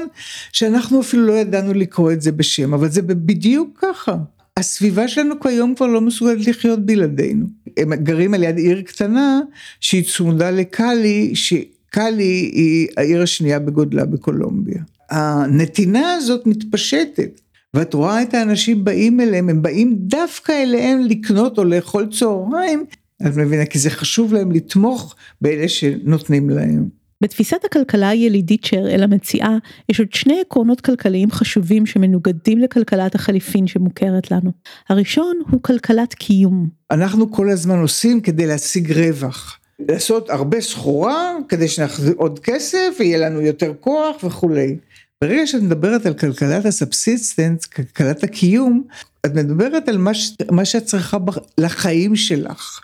[0.52, 4.16] שאנחנו אפילו לא ידענו לקרוא את זה בשם, אבל זה בדיוק ככה.
[4.58, 7.46] הסביבה שלנו כיום כבר לא מסוגלת לחיות בלעדינו.
[7.78, 9.40] הם גרים על יד עיר קטנה
[9.80, 14.82] שהיא צמודה לקאלי, שקאלי היא העיר השנייה בגודלה בקולומביה.
[15.10, 17.42] הנתינה הזאת מתפשטת.
[17.74, 22.86] ואת רואה את האנשים באים אליהם, הם באים דווקא אליהם לקנות או לאכול צהריים,
[23.22, 27.01] את מבינה, כי זה חשוב להם לתמוך באלה שנותנים להם.
[27.22, 29.58] בתפיסת הכלכלה הילידית שהראלה מציעה,
[29.90, 34.52] יש עוד שני עקרונות כלכליים חשובים שמנוגדים לכלכלת החליפין שמוכרת לנו.
[34.90, 36.68] הראשון הוא כלכלת קיום.
[36.92, 39.58] אנחנו כל הזמן עושים כדי להשיג רווח.
[39.90, 44.78] לעשות הרבה סחורה כדי שנחזיר עוד כסף ויהיה לנו יותר כוח וכולי.
[45.24, 48.84] ברגע שאת מדברת על כלכלת ה subsistence, כלכלת הקיום,
[49.26, 50.32] את מדברת על מה, ש...
[50.52, 51.18] מה שאת צריכה
[51.58, 52.80] לחיים שלך.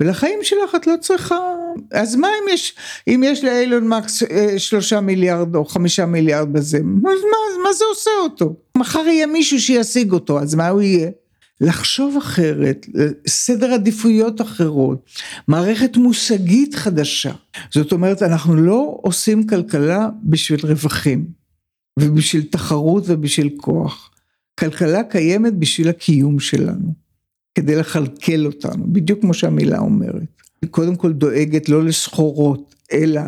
[0.00, 1.38] ולחיים שלך את לא צריכה,
[1.92, 2.74] אז מה אם יש,
[3.08, 7.84] אם יש לאילון מאסק אה, שלושה מיליארד או חמישה מיליארד בזה, אז מה, מה זה
[7.90, 8.56] עושה אותו?
[8.76, 11.10] מחר יהיה מישהו שישיג אותו, אז מה הוא יהיה?
[11.60, 12.86] לחשוב אחרת,
[13.26, 15.10] סדר עדיפויות אחרות,
[15.48, 17.32] מערכת מושגית חדשה.
[17.70, 21.26] זאת אומרת, אנחנו לא עושים כלכלה בשביל רווחים,
[21.98, 24.10] ובשביל תחרות ובשביל כוח.
[24.60, 26.99] כלכלה קיימת בשביל הקיום שלנו.
[27.54, 30.42] כדי לכלכל אותנו, בדיוק כמו שהמילה אומרת.
[30.62, 33.20] היא קודם כל דואגת לא לסחורות, אלא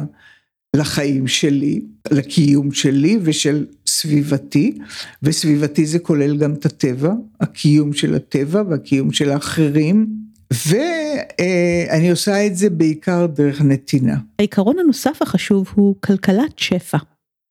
[0.77, 1.81] לחיים שלי,
[2.11, 4.79] לקיום שלי ושל סביבתי,
[5.23, 10.07] וסביבתי זה כולל גם את הטבע, הקיום של הטבע והקיום של האחרים,
[10.67, 14.17] ואני עושה את זה בעיקר דרך נתינה.
[14.39, 16.99] העיקרון הנוסף החשוב הוא כלכלת שפע.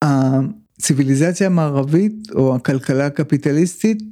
[0.01, 4.03] הציוויליזציה המערבית או הכלכלה הקפיטליסטית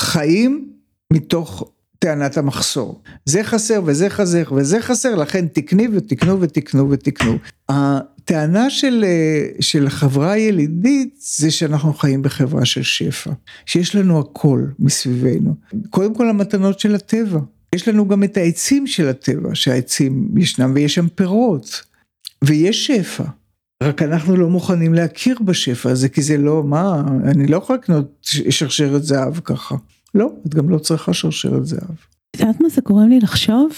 [0.00, 0.70] חיים
[1.12, 3.02] מתוך טענת המחסור.
[3.24, 7.38] זה חסר וזה חסר וזה חסר, לכן תקני ותקנו ותקנו ותקנו.
[7.68, 9.04] הטענה של,
[9.60, 13.30] של החברה הילידית זה שאנחנו חיים בחברה של שפע,
[13.66, 15.54] שיש לנו הכל מסביבנו.
[15.90, 17.40] קודם כל המתנות של הטבע.
[17.74, 21.82] יש לנו גם את העצים של הטבע, שהעצים ישנם ויש שם פירות,
[22.44, 23.24] ויש שפע.
[23.82, 28.26] רק אנחנו לא מוכנים להכיר בשפע הזה, כי זה לא, מה, אני לא יכול לקנות
[28.50, 29.74] שרשרת זהב ככה.
[30.14, 31.96] לא, את גם לא צריכה שרשרת זהב.
[32.30, 33.72] את יודעת מה זה גורם לי לחשוב?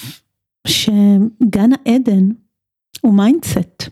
[0.66, 2.28] שגן העדן
[3.00, 3.88] הוא mindset.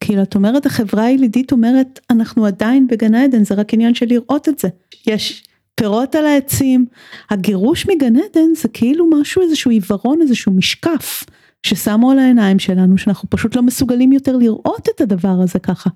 [0.00, 4.48] כאילו את אומרת החברה הילידית אומרת אנחנו עדיין בגן העדן זה רק עניין של לראות
[4.48, 4.68] את זה.
[5.06, 6.86] יש פירות על העצים,
[7.30, 11.24] הגירוש מגן עדן זה כאילו משהו איזשהו עיוורון איזשהו משקף
[11.66, 15.90] ששמו על העיניים שלנו שאנחנו פשוט לא מסוגלים יותר לראות את הדבר הזה ככה.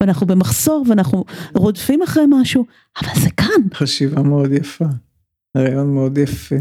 [0.00, 2.64] ואנחנו במחסור ואנחנו רודפים אחרי משהו
[3.02, 3.62] אבל זה כאן.
[3.74, 4.84] חשיבה מאוד יפה.
[5.56, 6.56] רעיון מאוד יפה.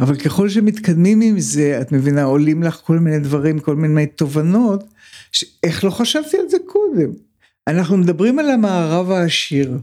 [0.00, 4.84] אבל ככל שמתקדמים עם זה, את מבינה, עולים לך כל מיני דברים, כל מיני תובנות,
[5.62, 7.10] איך לא חשבתי על זה קודם?
[7.68, 9.78] אנחנו מדברים על המערב העשיר,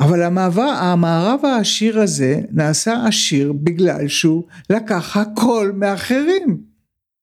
[0.00, 6.67] אבל המעבר, המערב העשיר הזה נעשה עשיר בגלל שהוא לקח הכל מאחרים.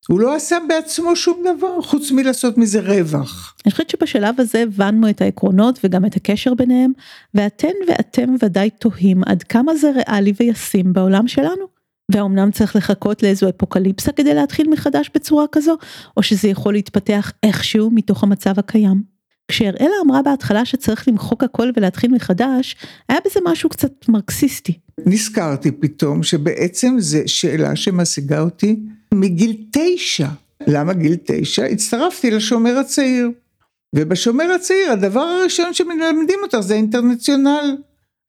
[0.07, 3.55] הוא לא עשה בעצמו שום דבר חוץ מלעשות מזה רווח.
[3.65, 6.91] אני חושבת שבשלב הזה הבנו את העקרונות וגם את הקשר ביניהם,
[7.33, 11.75] ואתן ואתם ודאי תוהים עד כמה זה ריאלי וישים בעולם שלנו.
[12.11, 15.77] והאומנם צריך לחכות לאיזו אפוקליפסה כדי להתחיל מחדש בצורה כזו,
[16.17, 19.14] או שזה יכול להתפתח איכשהו מתוך המצב הקיים.
[19.47, 22.75] כשאראלה אמרה בהתחלה שצריך למחוק הכל ולהתחיל מחדש,
[23.09, 24.79] היה בזה משהו קצת מרקסיסטי.
[25.05, 28.79] נזכרתי פתאום שבעצם זו שאלה שמשיגה אותי
[29.13, 30.27] מגיל תשע.
[30.67, 31.65] למה גיל תשע?
[31.65, 33.29] הצטרפתי לשומר הצעיר.
[33.95, 37.75] ובשומר הצעיר הדבר הראשון שמלמדים אותך זה אינטרנציונל.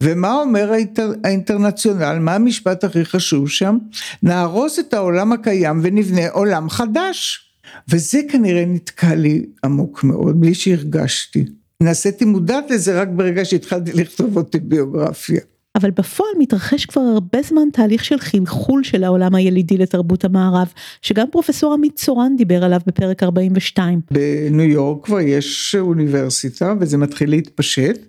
[0.02, 2.18] ומה אומר האינטר, האינטרנציונל?
[2.18, 3.78] מה המשפט הכי חשוב שם?
[4.22, 7.45] נהרוס את העולם הקיים ונבנה עולם חדש.
[7.90, 11.44] וזה כנראה נתקע לי עמוק מאוד, בלי שהרגשתי.
[11.82, 15.40] נעשיתי מודעת לזה רק ברגע שהתחלתי לכתוב אוטוביוגרפיה.
[15.76, 21.26] אבל בפועל מתרחש כבר הרבה זמן תהליך של חלחול של העולם הילידי לתרבות המערב, שגם
[21.30, 24.00] פרופסור עמית צורן דיבר עליו בפרק 42.
[24.10, 28.06] בניו יורק כבר יש אוניברסיטה וזה מתחיל להתפשט,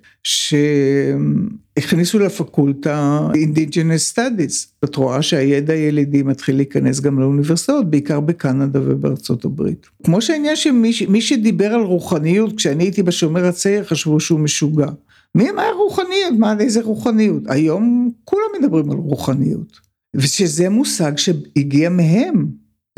[1.78, 4.68] שהכניסו לפקולטה Indigenous Studies.
[4.84, 9.88] את רואה שהידע הילידי מתחיל להיכנס גם לאוניברסיטאות, בעיקר בקנדה ובארצות הברית.
[10.04, 14.88] כמו שהעניין שמי שדיבר על רוחניות, כשאני הייתי בשומר הצעיר חשבו שהוא משוגע.
[15.36, 16.34] מי, מה רוחניות?
[16.38, 17.44] מה, איזה רוחניות?
[17.48, 19.80] היום כולם מדברים על רוחניות.
[20.16, 22.48] ושזה מושג שהגיע מהם,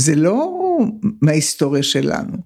[0.02, 0.58] זה לא
[1.22, 2.38] מההיסטוריה שלנו.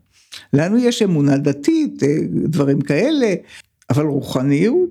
[0.54, 3.34] לנו יש אמונה דתית, אה, דברים כאלה,
[3.94, 4.90] אבל רוחניות,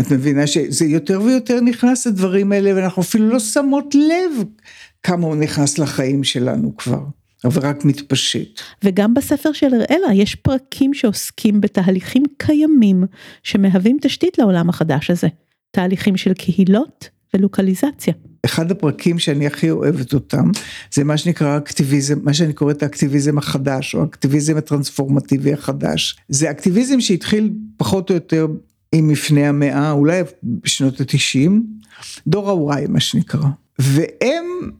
[0.00, 4.44] את מבינה שזה יותר ויותר נכנס לדברים האלה, ואנחנו אפילו לא שמות לב
[5.02, 7.04] כמה הוא נכנס לחיים שלנו כבר.
[7.44, 8.60] אבל רק מתפשט.
[8.84, 13.04] וגם בספר של אראלה יש פרקים שעוסקים בתהליכים קיימים
[13.42, 15.28] שמהווים תשתית לעולם החדש הזה.
[15.70, 18.14] תהליכים של קהילות ולוקליזציה.
[18.44, 20.50] אחד הפרקים שאני הכי אוהבת אותם
[20.94, 26.16] זה מה שנקרא אקטיביזם, מה שאני קוראת האקטיביזם החדש או האקטיביזם הטרנספורמטיבי החדש.
[26.28, 28.46] זה אקטיביזם שהתחיל פחות או יותר
[28.92, 31.66] עם מפני המאה, אולי בשנות התשעים,
[32.26, 33.48] דור ה-Y מה שנקרא.
[33.78, 34.70] והם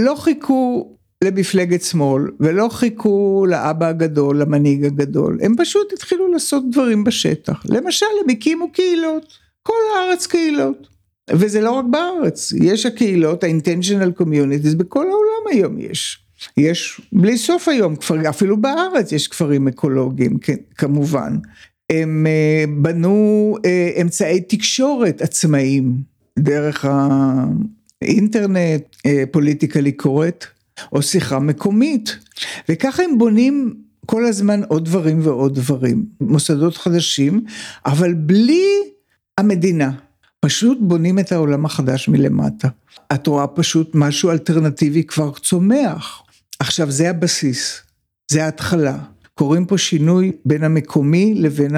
[0.00, 7.04] לא חיכו למפלגת שמאל ולא חיכו לאבא הגדול, למנהיג הגדול, הם פשוט התחילו לעשות דברים
[7.04, 7.62] בשטח.
[7.64, 10.88] למשל הם הקימו קהילות, כל הארץ קהילות.
[11.32, 16.18] וזה לא רק בארץ, יש הקהילות, ה-intentional communities, בכל העולם היום יש.
[16.56, 21.36] יש בלי סוף היום כפרים, אפילו בארץ יש כפרים אקולוגיים, כן, כמובן.
[21.90, 25.92] הם אה, בנו אה, אמצעי תקשורת עצמאיים,
[26.38, 26.84] דרך
[28.02, 28.82] האינטרנט,
[29.30, 30.46] פוליטיקלי אה, קורט,
[30.92, 32.16] או שיחה מקומית.
[32.68, 33.74] וככה הם בונים
[34.06, 37.44] כל הזמן עוד דברים ועוד דברים, מוסדות חדשים,
[37.86, 38.66] אבל בלי
[39.38, 39.90] המדינה.
[40.40, 42.68] פשוט בונים את העולם החדש מלמטה.
[43.14, 46.22] את רואה פשוט משהו אלטרנטיבי כבר צומח.
[46.58, 47.82] עכשיו זה הבסיס,
[48.30, 48.98] זה ההתחלה.
[49.34, 51.70] קוראים פה שינוי בין המקומי לבין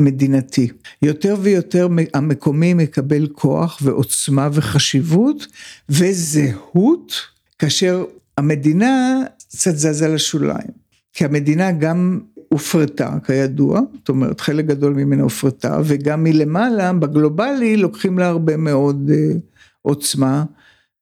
[0.00, 0.68] המדינתי.
[1.02, 5.46] יותר ויותר המקומי מקבל כוח ועוצמה וחשיבות
[5.88, 7.12] וזהות,
[7.58, 8.04] כאשר
[8.38, 10.80] המדינה קצת זזה לשוליים.
[11.12, 12.20] כי המדינה גם
[12.52, 19.10] הופרטה כידוע, זאת אומרת חלק גדול ממנה הופרטה, וגם מלמעלה בגלובלי לוקחים לה הרבה מאוד
[19.10, 19.38] uh,
[19.82, 20.44] עוצמה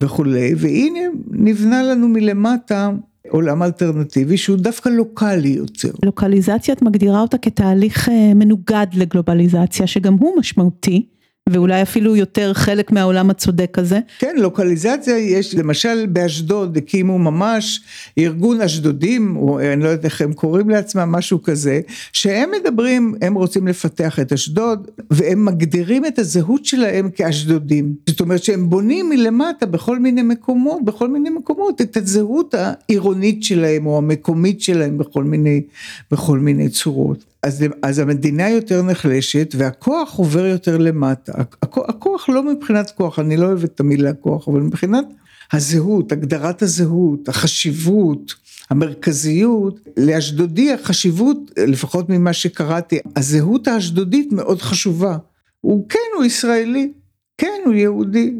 [0.02, 2.90] וכולי, והנה נבנה לנו מלמטה
[3.28, 5.90] עולם אלטרנטיבי שהוא דווקא לוקאלי יותר.
[6.04, 11.06] לוקליזציה את מגדירה אותה כתהליך אה, מנוגד לגלובליזציה שגם הוא משמעותי.
[11.50, 14.00] ואולי אפילו יותר חלק מהעולם הצודק הזה.
[14.18, 17.80] כן, לוקליזציה יש, למשל באשדוד הקימו ממש
[18.18, 21.80] ארגון אשדודים, או אני לא יודעת איך הם קוראים לעצמם, משהו כזה,
[22.12, 27.94] שהם מדברים, הם רוצים לפתח את אשדוד, והם מגדירים את הזהות שלהם כאשדודים.
[28.08, 33.86] זאת אומרת שהם בונים מלמטה בכל מיני מקומות, בכל מיני מקומות, את הזהות העירונית שלהם,
[33.86, 35.62] או המקומית שלהם בכל מיני,
[36.10, 37.24] בכל מיני צורות.
[37.42, 41.32] אז, אז המדינה יותר נחלשת והכוח עובר יותר למטה.
[41.36, 45.04] הכוח, הכוח לא מבחינת כוח, אני לא אוהבת את המילה כוח, אבל מבחינת
[45.52, 48.34] הזהות, הגדרת הזהות, החשיבות,
[48.70, 55.16] המרכזיות, לאשדודי החשיבות, לפחות ממה שקראתי, הזהות האשדודית מאוד חשובה.
[55.60, 56.92] הוא כן, הוא ישראלי,
[57.38, 58.34] כן, הוא יהודי,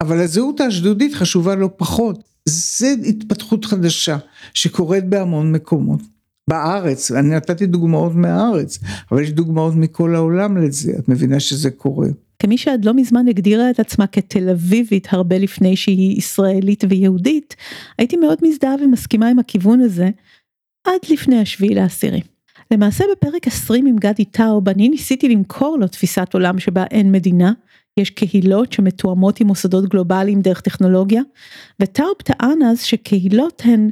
[0.00, 2.22] אבל הזהות האשדודית חשובה לא פחות.
[2.44, 4.16] זה התפתחות חדשה
[4.54, 6.00] שקורית בהמון מקומות.
[6.52, 8.78] בארץ, אני נתתי דוגמאות מהארץ,
[9.10, 12.08] אבל יש דוגמאות מכל העולם לזה, את מבינה שזה קורה.
[12.38, 17.56] כמי שעד לא מזמן הגדירה את עצמה כתל אביבית הרבה לפני שהיא ישראלית ויהודית,
[17.98, 20.10] הייתי מאוד מזדהה ומסכימה עם הכיוון הזה,
[20.84, 22.20] עד לפני השביעי לעשירי.
[22.70, 27.52] למעשה בפרק 20 עם גדי טאוב אני ניסיתי למכור לו תפיסת עולם שבה אין מדינה,
[27.96, 31.22] יש קהילות שמתואמות עם מוסדות גלובליים דרך טכנולוגיה,
[31.80, 33.90] וטאוב טען אז שקהילות הן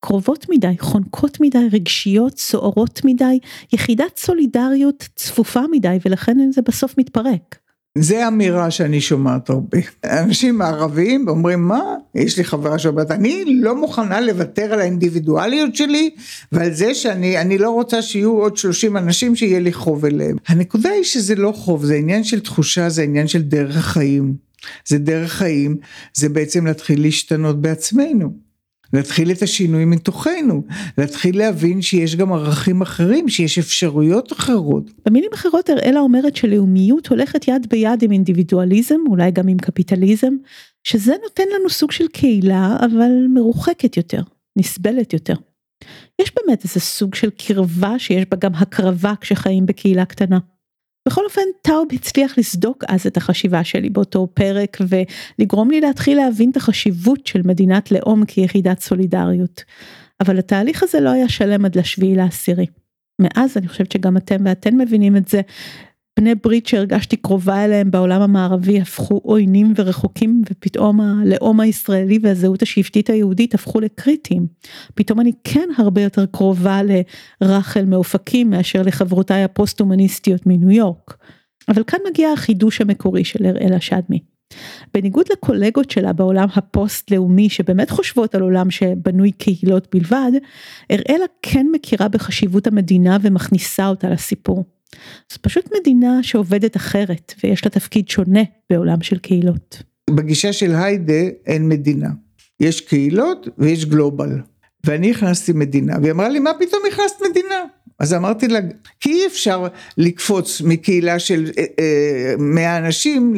[0.00, 3.38] קרובות מדי, חונקות מדי, רגשיות, סוערות מדי,
[3.72, 7.56] יחידת סולידריות צפופה מדי ולכן זה בסוף מתפרק.
[7.98, 9.78] זה אמירה שאני שומעת הרבה.
[10.04, 11.80] אנשים מערביים אומרים מה,
[12.14, 16.10] יש לי חברה שאומרת אני לא מוכנה לוותר על האינדיבידואליות שלי
[16.52, 20.36] ועל זה שאני לא רוצה שיהיו עוד 30 אנשים שיהיה לי חוב אליהם.
[20.48, 24.34] הנקודה היא שזה לא חוב, זה עניין של תחושה, זה עניין של דרך חיים.
[24.88, 25.76] זה דרך חיים,
[26.14, 28.49] זה בעצם להתחיל להשתנות בעצמנו.
[28.92, 30.62] להתחיל את השינוי מתוכנו,
[30.98, 34.90] להתחיל להבין שיש גם ערכים אחרים, שיש אפשרויות אחרות.
[35.06, 40.32] במילים אחרות אראלה אומרת שלאומיות הולכת יד ביד עם אינדיבידואליזם, אולי גם עם קפיטליזם,
[40.84, 44.22] שזה נותן לנו סוג של קהילה, אבל מרוחקת יותר,
[44.58, 45.34] נסבלת יותר.
[46.22, 50.38] יש באמת איזה סוג של קרבה שיש בה גם הקרבה כשחיים בקהילה קטנה.
[51.08, 56.50] בכל אופן טאוב הצליח לסדוק אז את החשיבה שלי באותו פרק ולגרום לי להתחיל להבין
[56.50, 59.64] את החשיבות של מדינת לאום כיחידת סולידריות.
[60.20, 62.66] אבל התהליך הזה לא היה שלם עד לשביעי לעשירי.
[63.20, 65.40] מאז אני חושבת שגם אתם ואתן מבינים את זה,
[66.20, 73.10] בני ברית שהרגשתי קרובה אליהם בעולם המערבי הפכו עוינים ורחוקים ופתאום הלאום הישראלי והזהות השבטית
[73.10, 74.46] היהודית הפכו לקריטיים.
[74.94, 76.80] פתאום אני כן הרבה יותר קרובה
[77.40, 81.16] לרחל מאופקים מאשר לחברותיי הפוסט-הומניסטיות מניו יורק.
[81.68, 84.18] אבל כאן מגיע החידוש המקורי של אראלה שדמי.
[84.94, 90.32] בניגוד לקולגות שלה בעולם הפוסט-לאומי שבאמת חושבות על עולם שבנוי קהילות בלבד,
[90.92, 94.79] אראלה כן מכירה בחשיבות המדינה ומכניסה אותה לסיפור.
[95.32, 99.82] זו פשוט מדינה שעובדת אחרת ויש לה תפקיד שונה בעולם של קהילות.
[100.10, 102.08] בגישה של היידה אין מדינה.
[102.60, 104.40] יש קהילות ויש גלובל.
[104.86, 107.64] ואני הכנסתי מדינה, והיא אמרה לי, מה פתאום הכנסת מדינה?
[107.98, 108.60] אז אמרתי לה,
[109.00, 109.66] כי אי אפשר
[109.98, 113.34] לקפוץ מקהילה של אה, אה, 100 אנשים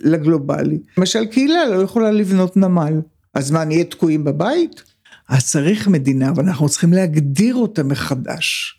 [0.00, 0.78] לגלובלי.
[0.98, 3.00] למשל, קהילה לא יכולה לבנות נמל.
[3.34, 4.82] אז מה, נהיה תקועים בבית?
[5.28, 8.78] אז צריך מדינה, ואנחנו צריכים להגדיר אותה מחדש.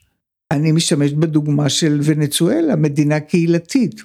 [0.53, 4.01] אני משתמשת בדוגמה של ונצואלה, מדינה קהילתית,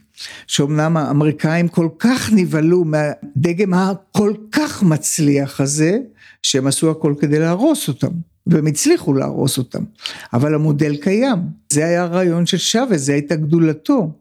[0.46, 5.98] שאומנם האמריקאים כל כך נבהלו מהדגם הכל כך מצליח הזה,
[6.42, 8.10] שהם עשו הכל כדי להרוס אותם.
[8.46, 9.84] והם הצליחו להרוס אותם,
[10.32, 11.38] אבל המודל קיים,
[11.72, 14.12] זה היה הרעיון של שווה, זה הייתה גדולתו.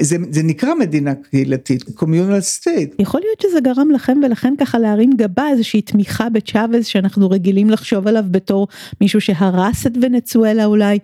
[0.00, 2.94] זה, זה נקרא מדינה קהילתית, communal state.
[2.98, 8.08] יכול להיות שזה גרם לכם ולכן ככה להרים גבה איזושהי תמיכה בצ'אבז שאנחנו רגילים לחשוב
[8.08, 8.68] עליו בתור
[9.00, 10.98] מישהו שהרס את ונצואלה אולי,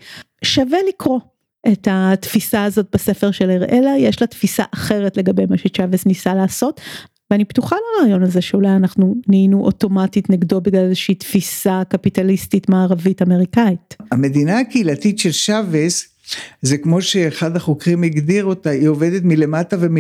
[0.45, 1.21] שווה לקרוא.
[1.73, 6.81] את התפיסה הזאת בספר של אראלה, יש לה תפיסה אחרת לגבי מה שצ'אבס ניסה לעשות,
[7.31, 13.97] ואני פתוחה לרעיון הזה שאולי אנחנו נהיינו אוטומטית נגדו בגלל איזושהי תפיסה קפיטליסטית מערבית אמריקאית.
[14.13, 16.10] המדינה הקהילתית של שווס
[16.63, 19.97] זה כמו שאחד החוקרים הגדיר אותה, היא עובדת מלמטה ומ,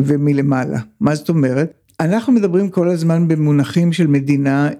[0.00, 0.78] ומלמעלה.
[1.00, 1.72] מה זאת אומרת?
[2.00, 4.70] אנחנו מדברים כל הזמן במונחים של מדינה,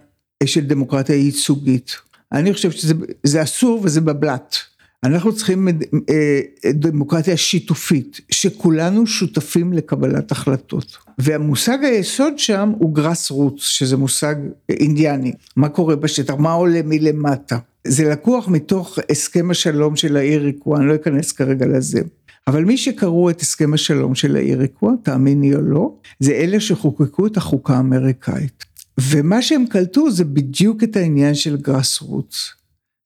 [0.45, 1.97] של דמוקרטיה ייצוגית.
[2.33, 4.57] אני חושב שזה אסור וזה בבלת.
[5.05, 6.41] אנחנו צריכים אה,
[6.75, 10.97] דמוקרטיה שיתופית, שכולנו שותפים לקבלת החלטות.
[11.19, 14.35] והמושג היסוד שם הוא גראס רוץ, שזה מושג
[14.69, 15.33] אינדיאני.
[15.57, 16.35] מה קורה בשטח?
[16.35, 17.59] מה עולה מלמטה?
[17.87, 22.01] זה לקוח מתוך הסכם השלום של האיריקו, אני לא אכנס כרגע לזה.
[22.47, 27.37] אבל מי שקראו את הסכם השלום של האיריקו, תאמיני או לא, זה אלה שחוקקו את
[27.37, 28.65] החוקה האמריקאית.
[29.01, 32.53] ומה שהם קלטו זה בדיוק את העניין של גראס רוץ.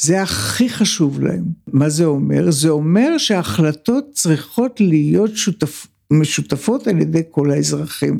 [0.02, 1.44] זה הכי חשוב להם.
[1.66, 2.50] מה זה אומר?
[2.50, 5.86] זה אומר שההחלטות צריכות להיות שותפ...
[6.12, 8.18] משותפות על ידי כל האזרחים.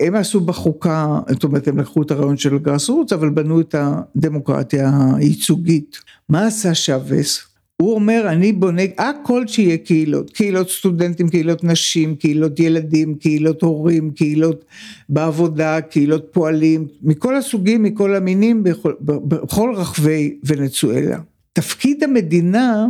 [0.00, 3.74] הם עשו בחוקה, זאת אומרת הם לקחו את הרעיון של גרס רוץ, אבל בנו את
[3.78, 5.98] הדמוקרטיה הייצוגית.
[6.28, 7.48] מה עשה שווס?
[7.82, 14.10] הוא אומר אני בונה הכל שיהיה קהילות, קהילות סטודנטים, קהילות נשים, קהילות ילדים, קהילות הורים,
[14.10, 14.64] קהילות
[15.08, 21.18] בעבודה, קהילות פועלים, מכל הסוגים, מכל המינים, בכל, בכל רחבי ונצואלה.
[21.52, 22.86] תפקיד המדינה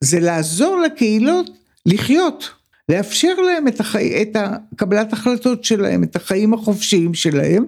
[0.00, 1.50] זה לעזור לקהילות
[1.86, 2.50] לחיות,
[2.88, 4.22] לאפשר להם את, החי...
[4.22, 4.36] את
[4.76, 7.64] קבלת החלטות שלהם, את החיים החופשיים שלהם.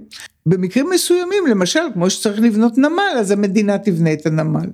[0.46, 4.66] במקרים מסוימים, למשל, כמו שצריך לבנות נמל, אז המדינה תבנה את הנמל.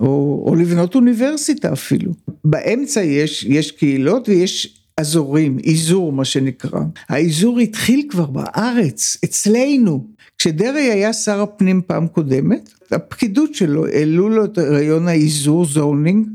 [0.00, 2.12] או, או לבנות אוניברסיטה אפילו.
[2.44, 6.80] באמצע יש, יש קהילות ויש אזורים, איזור מה שנקרא.
[7.08, 10.06] האיזור התחיל כבר בארץ, אצלנו.
[10.38, 16.26] כשדרעי היה שר הפנים פעם קודמת, הפקידות שלו העלו לו את רעיון האיזור, זונינג,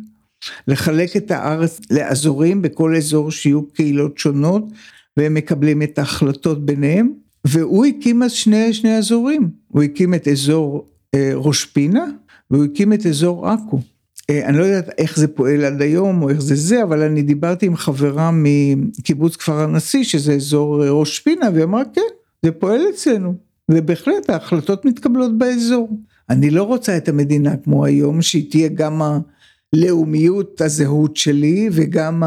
[0.67, 4.63] לחלק את הארץ לאזורים, בכל אזור שיהיו קהילות שונות,
[5.17, 7.11] והם מקבלים את ההחלטות ביניהם,
[7.45, 12.05] והוא הקים אז שני, שני אזורים, הוא הקים את אזור אה, ראש פינה,
[12.51, 13.79] והוא הקים את אזור עכו.
[14.29, 17.21] אה, אני לא יודעת איך זה פועל עד היום או איך זה זה, אבל אני
[17.21, 22.01] דיברתי עם חברה מקיבוץ כפר הנשיא, שזה אזור אה, ראש פינה, והיא אמרה כן,
[22.45, 23.33] זה פועל אצלנו,
[23.71, 25.89] ובהחלט ההחלטות מתקבלות באזור.
[26.29, 29.01] אני לא רוצה את המדינה כמו היום, שהיא תהיה גם
[29.77, 32.23] הלאומיות, הזהות שלי, וגם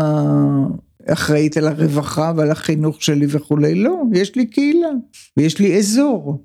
[1.06, 4.88] האחראית על הרווחה ועל החינוך שלי וכולי, לא, יש לי קהילה,
[5.36, 6.44] ויש לי אזור,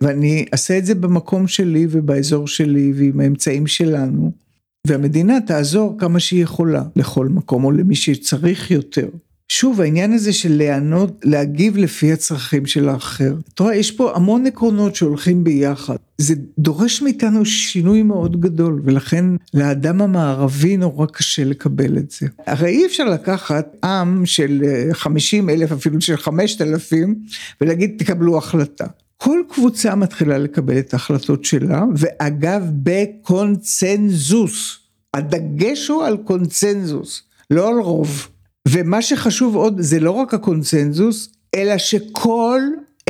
[0.00, 4.32] ואני אעשה את זה במקום שלי ובאזור שלי ועם האמצעים שלנו,
[4.86, 9.08] והמדינה תעזור כמה שהיא יכולה לכל מקום או למי שצריך יותר.
[9.54, 13.34] שוב, העניין הזה של לענות, להגיב לפי הצרכים של האחר.
[13.54, 15.96] אתה רואה, יש פה המון עקרונות שהולכים ביחד.
[16.18, 19.24] זה דורש מאיתנו שינוי מאוד גדול, ולכן
[19.54, 22.26] לאדם המערבי נורא קשה לקבל את זה.
[22.46, 27.14] הרי אי אפשר לקחת עם של 50 אה, אלף, אפילו של 5,000,
[27.60, 28.86] ולהגיד תקבלו החלטה.
[29.16, 34.78] כל קבוצה מתחילה לקבל את ההחלטות שלה, ואגב, בקונצנזוס.
[35.14, 38.31] הדגש הוא על קונצנזוס, לא על רוב.
[38.72, 42.60] ומה שחשוב עוד זה לא רק הקונצנזוס, אלא שכל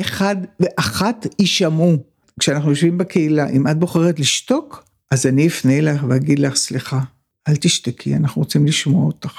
[0.01, 1.97] אחד ואחת יישמעו.
[2.41, 7.01] כשאנחנו יושבים בקהילה, אם את בוחרת לשתוק, אז אני אפנה אלייך ואגיד לך, סליחה,
[7.49, 9.33] אל תשתקי, אנחנו רוצים לשמוע אותך.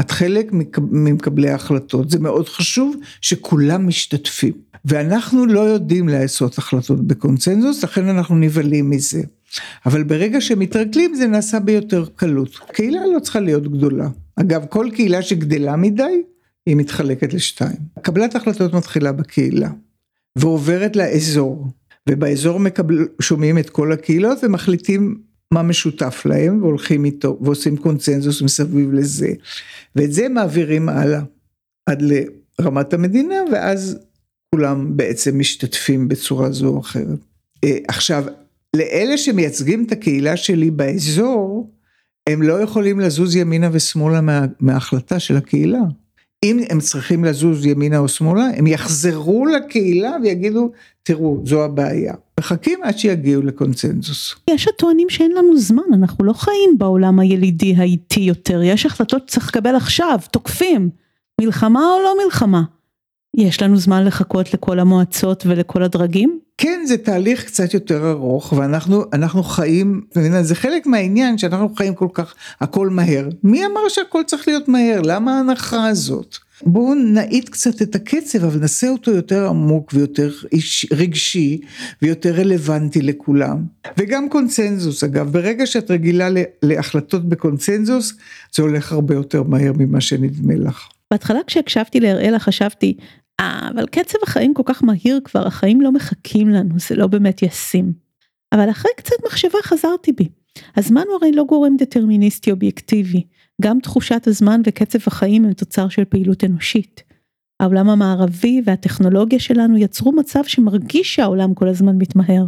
[0.00, 4.52] את חלק ממקבלי ההחלטות, זה מאוד חשוב שכולם משתתפים.
[4.84, 9.22] ואנחנו לא יודעים לעשות החלטות בקונצנזוס, לכן אנחנו נבהלים מזה.
[9.86, 12.58] אבל ברגע שמתרגלים זה נעשה ביותר קלות.
[12.72, 14.08] קהילה לא צריכה להיות גדולה.
[14.40, 16.22] אגב, כל קהילה שגדלה מדי,
[16.66, 17.76] היא מתחלקת לשתיים.
[18.02, 19.70] קבלת החלטות מתחילה בקהילה,
[20.36, 21.66] ועוברת לאזור,
[22.08, 25.20] ובאזור מקבל, שומעים את כל הקהילות ומחליטים
[25.54, 29.32] מה משותף להם, והולכים איתו, ועושים קונצנזוס מסביב לזה.
[29.96, 31.20] ואת זה מעבירים הלאה,
[31.86, 33.98] עד לרמת המדינה, ואז
[34.54, 37.18] כולם בעצם משתתפים בצורה זו או אחרת.
[37.64, 38.24] אה, עכשיו,
[38.76, 41.70] לאלה שמייצגים את הקהילה שלי באזור,
[42.26, 45.80] הם לא יכולים לזוז ימינה ושמאלה מה, מההחלטה של הקהילה.
[46.44, 50.70] אם הם צריכים לזוז ימינה או שמאלה, הם יחזרו לקהילה ויגידו,
[51.02, 52.14] תראו, זו הבעיה.
[52.40, 54.34] מחכים עד שיגיעו לקונצנזוס.
[54.50, 59.48] יש הטוענים שאין לנו זמן, אנחנו לא חיים בעולם הילידי האיטי יותר, יש החלטות שצריך
[59.48, 60.90] לקבל עכשיו, תוקפים.
[61.40, 62.62] מלחמה או לא מלחמה?
[63.36, 66.38] יש לנו זמן לחכות לכל המועצות ולכל הדרגים?
[66.58, 70.00] כן, זה תהליך קצת יותר ארוך, ואנחנו חיים,
[70.42, 73.28] זה חלק מהעניין שאנחנו חיים כל כך הכל מהר.
[73.44, 75.00] מי אמר שהכל צריך להיות מהר?
[75.04, 76.36] למה ההנחה הזאת?
[76.62, 81.60] בואו נאיט קצת את הקצב, אבל נעשה אותו יותר עמוק ויותר איש, רגשי
[82.02, 83.64] ויותר רלוונטי לכולם.
[83.98, 86.28] וגם קונצנזוס, אגב, ברגע שאת רגילה
[86.62, 88.14] להחלטות בקונצנזוס,
[88.54, 90.88] זה הולך הרבה יותר מהר ממה שנדמה לך.
[91.10, 92.96] בהתחלה כשהקשבתי להראלה חשבתי,
[93.40, 97.42] אה, אבל קצב החיים כל כך מהיר כבר, החיים לא מחכים לנו, זה לא באמת
[97.42, 97.92] ישים.
[98.54, 100.28] אבל אחרי קצת מחשבה חזרתי בי.
[100.76, 103.22] הזמן הוא הרי לא גורם דטרמיניסטי אובייקטיבי,
[103.62, 107.02] גם תחושת הזמן וקצב החיים הם תוצר של פעילות אנושית.
[107.60, 112.46] העולם המערבי והטכנולוגיה שלנו יצרו מצב שמרגיש שהעולם כל הזמן מתמהר,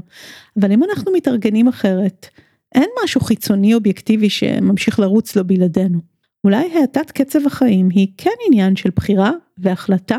[0.60, 2.26] אבל אם אנחנו מתארגנים אחרת,
[2.74, 6.11] אין משהו חיצוני אובייקטיבי שממשיך לרוץ לו בלעדינו.
[6.44, 10.16] אולי האטת קצב החיים היא כן עניין של בחירה והחלטה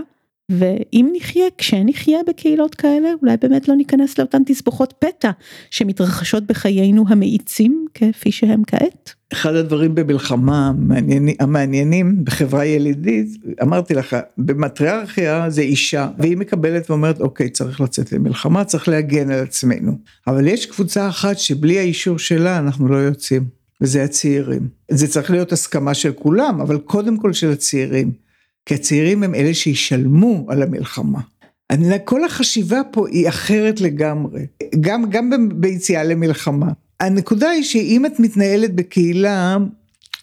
[0.51, 5.32] ואם נחיה, כשנחיה בקהילות כאלה, אולי באמת לא ניכנס לאותן תסבוכות פתע
[5.69, 9.13] שמתרחשות בחיינו המאיצים כפי שהם כעת.
[9.34, 13.28] אחד הדברים במלחמה המעניינים, המעניינים בחברה ילידית,
[13.61, 19.43] אמרתי לך, במטריארכיה זה אישה, והיא מקבלת ואומרת, אוקיי, צריך לצאת למלחמה, צריך להגן על
[19.43, 19.97] עצמנו.
[20.28, 24.68] אבל יש קבוצה אחת שבלי האישור שלה אנחנו לא יוצאים, וזה הצעירים.
[24.92, 28.12] זה צריך להיות הסכמה של כולם, אבל קודם כל של הצעירים.
[28.66, 31.20] כי הצעירים הם אלה שישלמו על המלחמה.
[32.06, 34.46] כל החשיבה פה היא אחרת לגמרי,
[34.80, 36.72] גם, גם ביציאה למלחמה.
[37.00, 39.58] הנקודה היא שאם את מתנהלת בקהילה,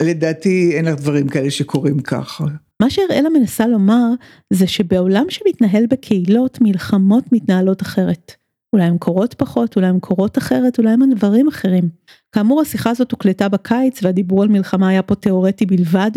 [0.02, 2.44] לדעתי אין לך דברים כאלה שקורים ככה.
[2.82, 4.06] מה שהראלה מנסה לומר
[4.50, 8.32] זה שבעולם שמתנהל בקהילות מלחמות מתנהלות אחרת.
[8.72, 11.88] אולי הן קורות פחות, אולי הן קורות אחרת, אולי הן דברים אחרים.
[12.32, 16.10] כאמור השיחה הזאת הוקלטה בקיץ והדיבור על מלחמה היה פה תיאורטי בלבד,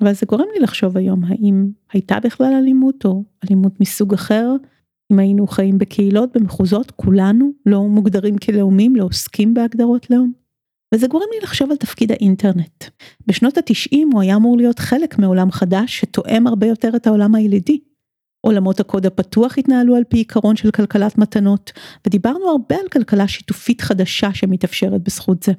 [0.00, 4.56] אבל זה גורם לי לחשוב היום האם הייתה בכלל אלימות או אלימות מסוג אחר,
[5.12, 10.32] אם היינו חיים בקהילות, במחוזות, כולנו לא מוגדרים כלאומים, לא עוסקים בהגדרות לאום.
[10.94, 12.84] וזה גורם לי לחשוב על תפקיד האינטרנט.
[13.26, 17.80] בשנות התשעים הוא היה אמור להיות חלק מעולם חדש שתואם הרבה יותר את העולם הילידי.
[18.40, 21.72] עולמות הקוד הפתוח התנהלו על פי עיקרון של כלכלת מתנות,
[22.06, 25.52] ודיברנו הרבה על כלכלה שיתופית חדשה שמתאפשרת בזכות זה.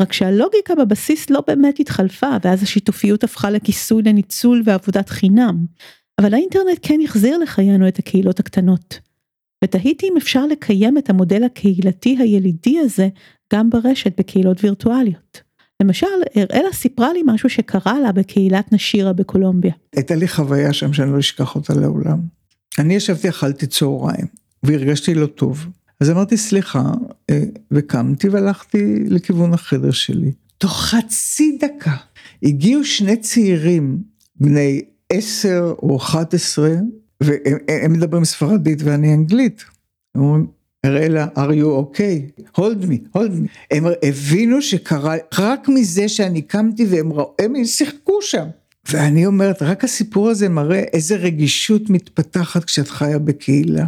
[0.00, 5.66] רק שהלוגיקה בבסיס לא באמת התחלפה, ואז השיתופיות הפכה לכיסוי לניצול ועבודת חינם.
[6.20, 8.98] אבל האינטרנט כן החזיר לחיינו את הקהילות הקטנות.
[9.64, 13.08] ותהיתי אם אפשר לקיים את המודל הקהילתי הילידי הזה
[13.52, 15.43] גם ברשת בקהילות וירטואליות.
[15.82, 16.06] למשל,
[16.36, 19.72] אראלה סיפרה לי משהו שקרה לה בקהילת נשירה בקולומביה.
[19.96, 22.18] הייתה לי חוויה שם שאני לא אשכח אותה לעולם.
[22.78, 24.26] אני ישבתי, אכלתי צהריים,
[24.62, 25.66] והרגשתי לא טוב.
[26.00, 26.82] אז אמרתי, סליחה,
[27.30, 30.32] אה, וקמתי והלכתי לכיוון החדר שלי.
[30.58, 31.96] תוך חצי דקה
[32.42, 33.98] הגיעו שני צעירים,
[34.36, 36.74] בני עשר או אחת עשרה,
[37.20, 39.64] והם מדברים ספרדית ואני אנגלית.
[40.14, 40.46] הם אומרים,
[40.84, 42.42] אראלה, are you okay?
[42.56, 43.48] hold me, hold me.
[43.70, 48.46] הם הבינו שקרה, רק מזה שאני קמתי והם ראו, הם שיחקו שם.
[48.90, 53.84] ואני אומרת, רק הסיפור הזה מראה איזה רגישות מתפתחת כשאת חיה בקהילה.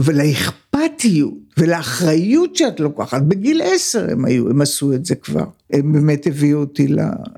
[0.00, 5.44] ולאכפתיות ולאחריות שאת לוקחת, בגיל עשר הם היו, הם עשו את זה כבר.
[5.72, 6.86] הם באמת הביאו אותי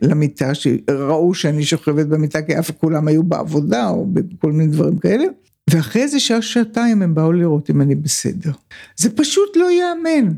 [0.03, 5.25] למיטה, שראו שאני שוכבת במיטה, כי אף כולם היו בעבודה או בכל מיני דברים כאלה.
[5.71, 8.53] ואחרי איזה שעה, שעתיים הם באו לראות אם אני בסדר.
[8.97, 10.35] זה פשוט לא ייאמן.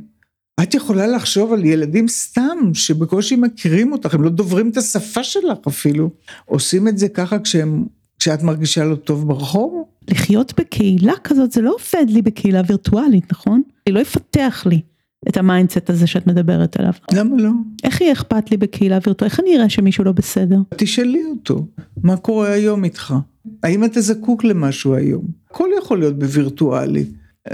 [0.62, 5.58] את יכולה לחשוב על ילדים סתם, שבקושי מכירים אותך, הם לא דוברים את השפה שלך
[5.68, 6.10] אפילו.
[6.44, 7.84] עושים את זה ככה כשהם,
[8.18, 9.84] כשאת מרגישה לא טוב ברחוב?
[10.08, 13.62] לחיות בקהילה כזאת זה לא עובד לי בקהילה וירטואלית, נכון?
[13.86, 14.80] היא לא יפתח לי
[15.28, 16.92] את ה mindset הזה שאת מדברת עליו.
[17.12, 17.50] למה לא?
[17.84, 19.32] איך יהיה אכפת לי בקהילה וירטואלית?
[19.32, 20.58] איך אני אראה שמישהו לא בסדר?
[20.76, 21.66] תשאלי אותו,
[22.02, 23.14] מה קורה היום איתך?
[23.62, 25.24] האם אתה זקוק למשהו היום?
[25.50, 27.04] הכל יכול להיות בווירטואלי.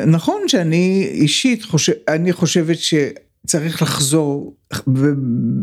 [0.06, 4.56] נכון שאני אישית חושב, אני חושבת שצריך לחזור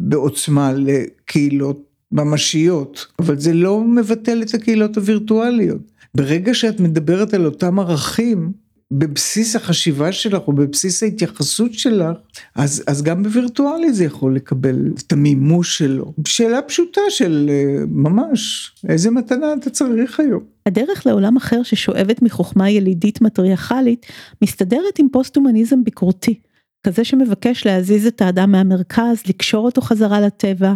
[0.09, 5.81] בעוצמה לקהילות ממשיות, אבל זה לא מבטל את הקהילות הווירטואליות.
[6.15, 8.51] ברגע שאת מדברת על אותם ערכים,
[8.97, 12.17] בבסיס החשיבה שלך או בבסיס ההתייחסות שלך,
[12.55, 16.13] אז, אז גם בווירטואלי זה יכול לקבל את המימוש שלו.
[16.27, 20.43] שאלה פשוטה של אה, ממש, איזה מתנה אתה צריך היום.
[20.65, 24.05] הדרך לעולם אחר ששואבת מחוכמה ילידית מטריארכלית,
[24.43, 26.39] מסתדרת עם פוסט-הומניזם ביקורתי.
[26.87, 30.73] כזה שמבקש להזיז את האדם מהמרכז, לקשור אותו חזרה לטבע,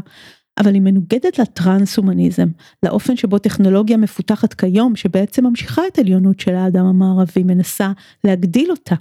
[0.57, 2.47] אבל היא מנוגדת לטרנס-הומניזם,
[2.83, 7.91] לאופן שבו טכנולוגיה מפותחת כיום, שבעצם ממשיכה את עליונות של האדם המערבי, מנסה
[8.23, 8.95] להגדיל אותה.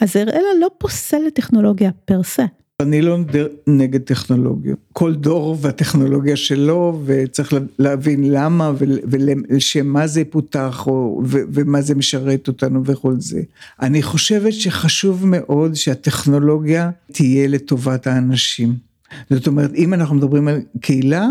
[0.00, 2.44] אז הראלה לא פוסל לטכנולוגיה פר סה.
[2.80, 3.18] אני לא
[3.66, 4.74] נגד טכנולוגיה.
[4.92, 12.48] כל דור והטכנולוגיה שלו, וצריך להבין למה ולשם מה זה פותח, או, ומה זה משרת
[12.48, 13.42] אותנו וכל זה.
[13.82, 18.91] אני חושבת שחשוב מאוד שהטכנולוגיה תהיה לטובת האנשים.
[19.30, 21.26] זאת אומרת, אם אנחנו מדברים על קהילה,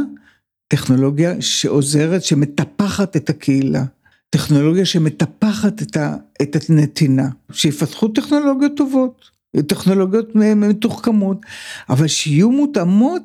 [0.67, 3.83] טכנולוגיה שעוזרת, שמטפחת את הקהילה.
[4.29, 9.29] טכנולוגיה שמטפחת את, ה, את הנתינה, שיפתחו טכנולוגיות טובות,
[9.67, 11.37] טכנולוגיות מתוחכמות,
[11.89, 13.21] אבל שיהיו מותאמות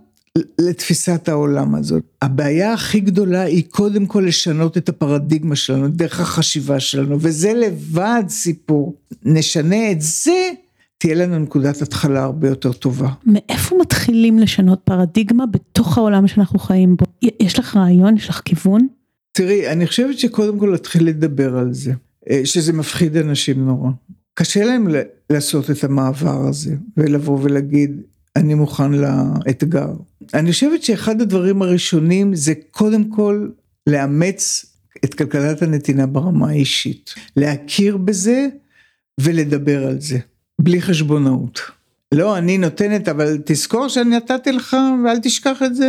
[0.60, 2.02] לתפיסת העולם הזאת.
[2.22, 8.24] הבעיה הכי גדולה היא קודם כל לשנות את הפרדיגמה שלנו, דרך החשיבה שלנו, וזה לבד
[8.28, 8.96] סיפור.
[9.22, 10.50] נשנה את זה,
[10.98, 13.08] תהיה לנו נקודת התחלה הרבה יותר טובה.
[13.26, 17.04] מאיפה מתחילים לשנות פרדיגמה בתוך העולם שאנחנו חיים בו?
[17.40, 18.16] יש לך רעיון?
[18.16, 18.86] יש לך כיוון?
[19.32, 21.92] תראי, אני חושבת שקודם כל להתחיל לדבר על זה,
[22.30, 23.90] אה, שזה מפחיד אנשים נורא.
[24.34, 24.86] קשה להם
[25.30, 28.00] לעשות את המעבר הזה, ולבוא ולהגיד,
[28.36, 29.88] אני מוכן לאתגר.
[30.34, 33.48] אני חושבת שאחד הדברים הראשונים זה קודם כל
[33.86, 34.66] לאמץ
[35.04, 37.14] את כלכלת הנתינה ברמה האישית.
[37.36, 38.46] להכיר בזה
[39.20, 40.18] ולדבר על זה.
[40.58, 41.60] בלי חשבונאות.
[42.12, 45.88] לא, אני נותנת, אבל תזכור שאני נתתי לך ואל תשכח את זה.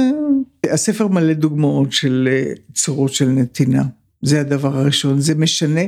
[0.71, 3.83] הספר מלא דוגמאות של אה, צורות של נתינה.
[4.21, 5.81] זה הדבר הראשון, זה משנה,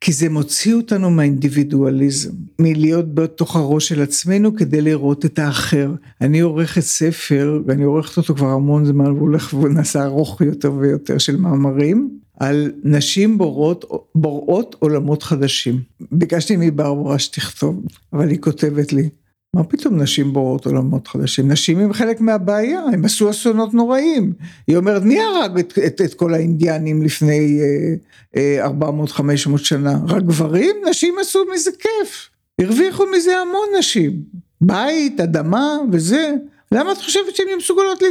[0.00, 5.90] כי זה מוציא אותנו מהאינדיבידואליזם, מלהיות בתוך הראש של עצמנו כדי לראות את האחר.
[6.20, 11.18] אני עורכת ספר, ואני עורכת אותו כבר המון זמן, והוא הולך ונעשה ארוך יותר ויותר
[11.18, 12.10] של מאמרים,
[12.40, 13.84] על נשים בורות,
[14.14, 15.80] בוראות עולמות חדשים.
[16.12, 17.82] ביקשתי מברברה שתכתוב,
[18.12, 19.08] אבל היא כותבת לי,
[19.54, 21.52] מה פתאום נשים בורות עולמות חדשים?
[21.52, 24.32] נשים הם חלק מהבעיה, הם עשו אסונות נוראיים.
[24.66, 27.60] היא אומרת, מי הרג את, את, את כל האינדיאנים לפני
[28.36, 29.98] אה, אה, 400-500 שנה?
[30.08, 30.76] רק גברים?
[30.90, 32.28] נשים עשו מזה כיף.
[32.60, 34.22] הרוויחו מזה המון נשים.
[34.60, 36.32] בית, אדמה וזה.
[36.72, 38.02] למה את חושבת שהן מסוגלות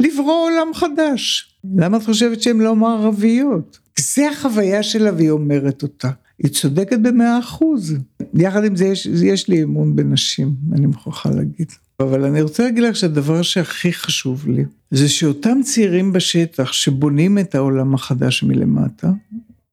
[0.00, 1.54] לברוא עולם חדש?
[1.76, 3.78] למה את חושבת שהן לא מערביות?
[4.00, 6.10] זה החוויה שלה והיא אומרת אותה.
[6.42, 7.96] היא צודקת במאה אחוז.
[8.34, 11.72] יחד עם זה יש, יש לי אמון בנשים, אני מוכרחה להגיד.
[12.00, 17.54] אבל אני רוצה להגיד לך שהדבר שהכי חשוב לי, זה שאותם צעירים בשטח שבונים את
[17.54, 19.10] העולם החדש מלמטה,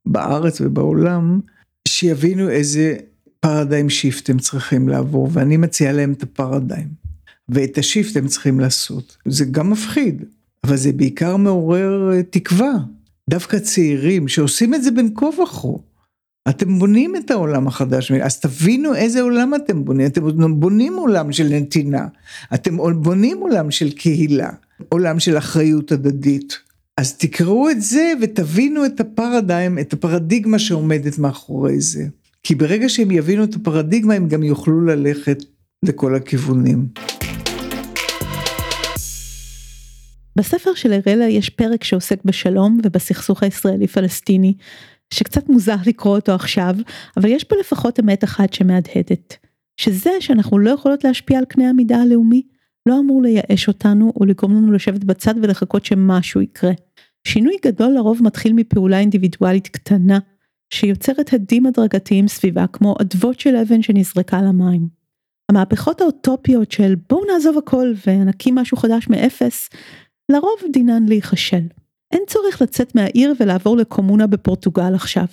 [0.05, 1.39] בארץ ובעולם,
[1.87, 2.95] שיבינו איזה
[3.39, 6.87] פרדיים שיפט הם צריכים לעבור, ואני מציעה להם את הפרדיים.
[7.49, 9.17] ואת השיפט הם צריכים לעשות.
[9.25, 10.23] זה גם מפחיד,
[10.66, 12.74] אבל זה בעיקר מעורר אה, תקווה.
[13.30, 15.68] דווקא צעירים שעושים את זה בין כה וכה.
[16.49, 21.47] אתם בונים את העולם החדש, אז תבינו איזה עולם אתם בונים, אתם בונים עולם של
[21.51, 22.07] נתינה,
[22.53, 24.49] אתם בונים עולם של קהילה,
[24.89, 26.57] עולם של אחריות הדדית.
[26.97, 32.05] אז תקראו את זה ותבינו את הפרדיים, את הפרדיגמה שעומדת מאחורי זה.
[32.43, 35.43] כי ברגע שהם יבינו את הפרדיגמה הם גם יוכלו ללכת
[35.84, 36.88] לכל הכיוונים.
[40.38, 44.53] בספר של אראלה יש פרק שעוסק בשלום ובסכסוך הישראלי-פלסטיני,
[45.13, 46.75] שקצת מוזר לקרוא אותו עכשיו,
[47.17, 49.38] אבל יש פה לפחות אמת אחת שמהדהדת.
[49.77, 52.41] שזה שאנחנו לא יכולות להשפיע על קנה המידה הלאומי,
[52.86, 56.71] לא אמור לייאש אותנו או לגרום לנו לשבת בצד ולחכות שמשהו יקרה.
[57.27, 60.19] שינוי גדול לרוב מתחיל מפעולה אינדיבידואלית קטנה,
[60.73, 64.88] שיוצרת הדים הדרגתיים סביבה כמו אדוות של אבן שנזרקה למים.
[65.49, 69.69] המהפכות האוטופיות של בואו נעזוב הכל ונקים משהו חדש מאפס,
[70.30, 71.63] לרוב דינן להיכשל.
[72.11, 75.26] אין צורך לצאת מהעיר ולעבור לקומונה בפורטוגל עכשיו.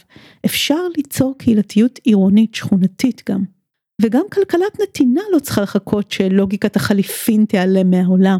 [0.44, 3.44] אפשר ליצור קהילתיות עירונית שכונתית גם.
[4.02, 8.38] וגם כלכלת נתינה לא צריכה לחכות שלוגיקת החליפין תיעלם מהעולם.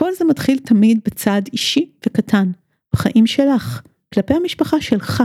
[0.00, 2.50] כל זה מתחיל תמיד בצעד אישי וקטן,
[2.92, 3.82] בחיים שלך,
[4.14, 5.22] כלפי המשפחה שלך,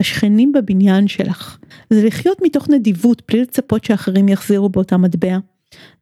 [0.00, 1.58] השכנים בבניין שלך.
[1.90, 5.38] זה לחיות מתוך נדיבות בלי לצפות שאחרים יחזירו באותה מטבע.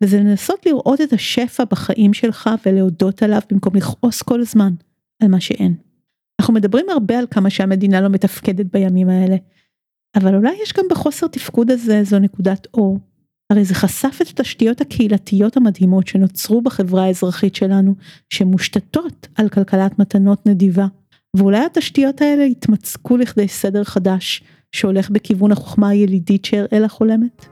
[0.01, 4.73] וזה לנסות לראות את השפע בחיים שלך ולהודות עליו במקום לכעוס כל הזמן
[5.23, 5.75] על מה שאין.
[6.41, 9.37] אנחנו מדברים הרבה על כמה שהמדינה לא מתפקדת בימים האלה.
[10.17, 12.99] אבל אולי יש גם בחוסר תפקוד הזה איזו נקודת אור.
[13.51, 17.95] הרי זה חשף את התשתיות הקהילתיות המדהימות שנוצרו בחברה האזרחית שלנו,
[18.31, 20.87] שמושתתות על כלכלת מתנות נדיבה.
[21.37, 24.43] ואולי התשתיות האלה יתמצקו לכדי סדר חדש,
[24.73, 27.47] שהולך בכיוון החוכמה הילידית שהראלה חולמת?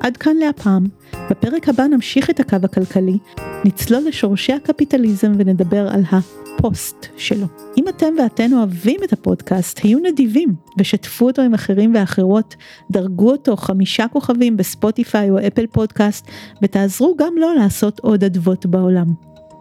[0.00, 0.84] עד כאן להפעם.
[1.30, 3.18] בפרק הבא נמשיך את הקו הכלכלי,
[3.64, 7.46] נצלול לשורשי הקפיטליזם ונדבר על הפוסט שלו.
[7.76, 12.56] אם אתם ואתן אוהבים את הפודקאסט, היו נדיבים ושתפו אותו עם אחרים ואחרות,
[12.90, 16.26] דרגו אותו חמישה כוכבים בספוטיפיי או אפל פודקאסט,
[16.62, 19.06] ותעזרו גם לו לעשות עוד אדוות בעולם.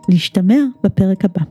[0.10, 1.42] להשתמע בפרק הבא.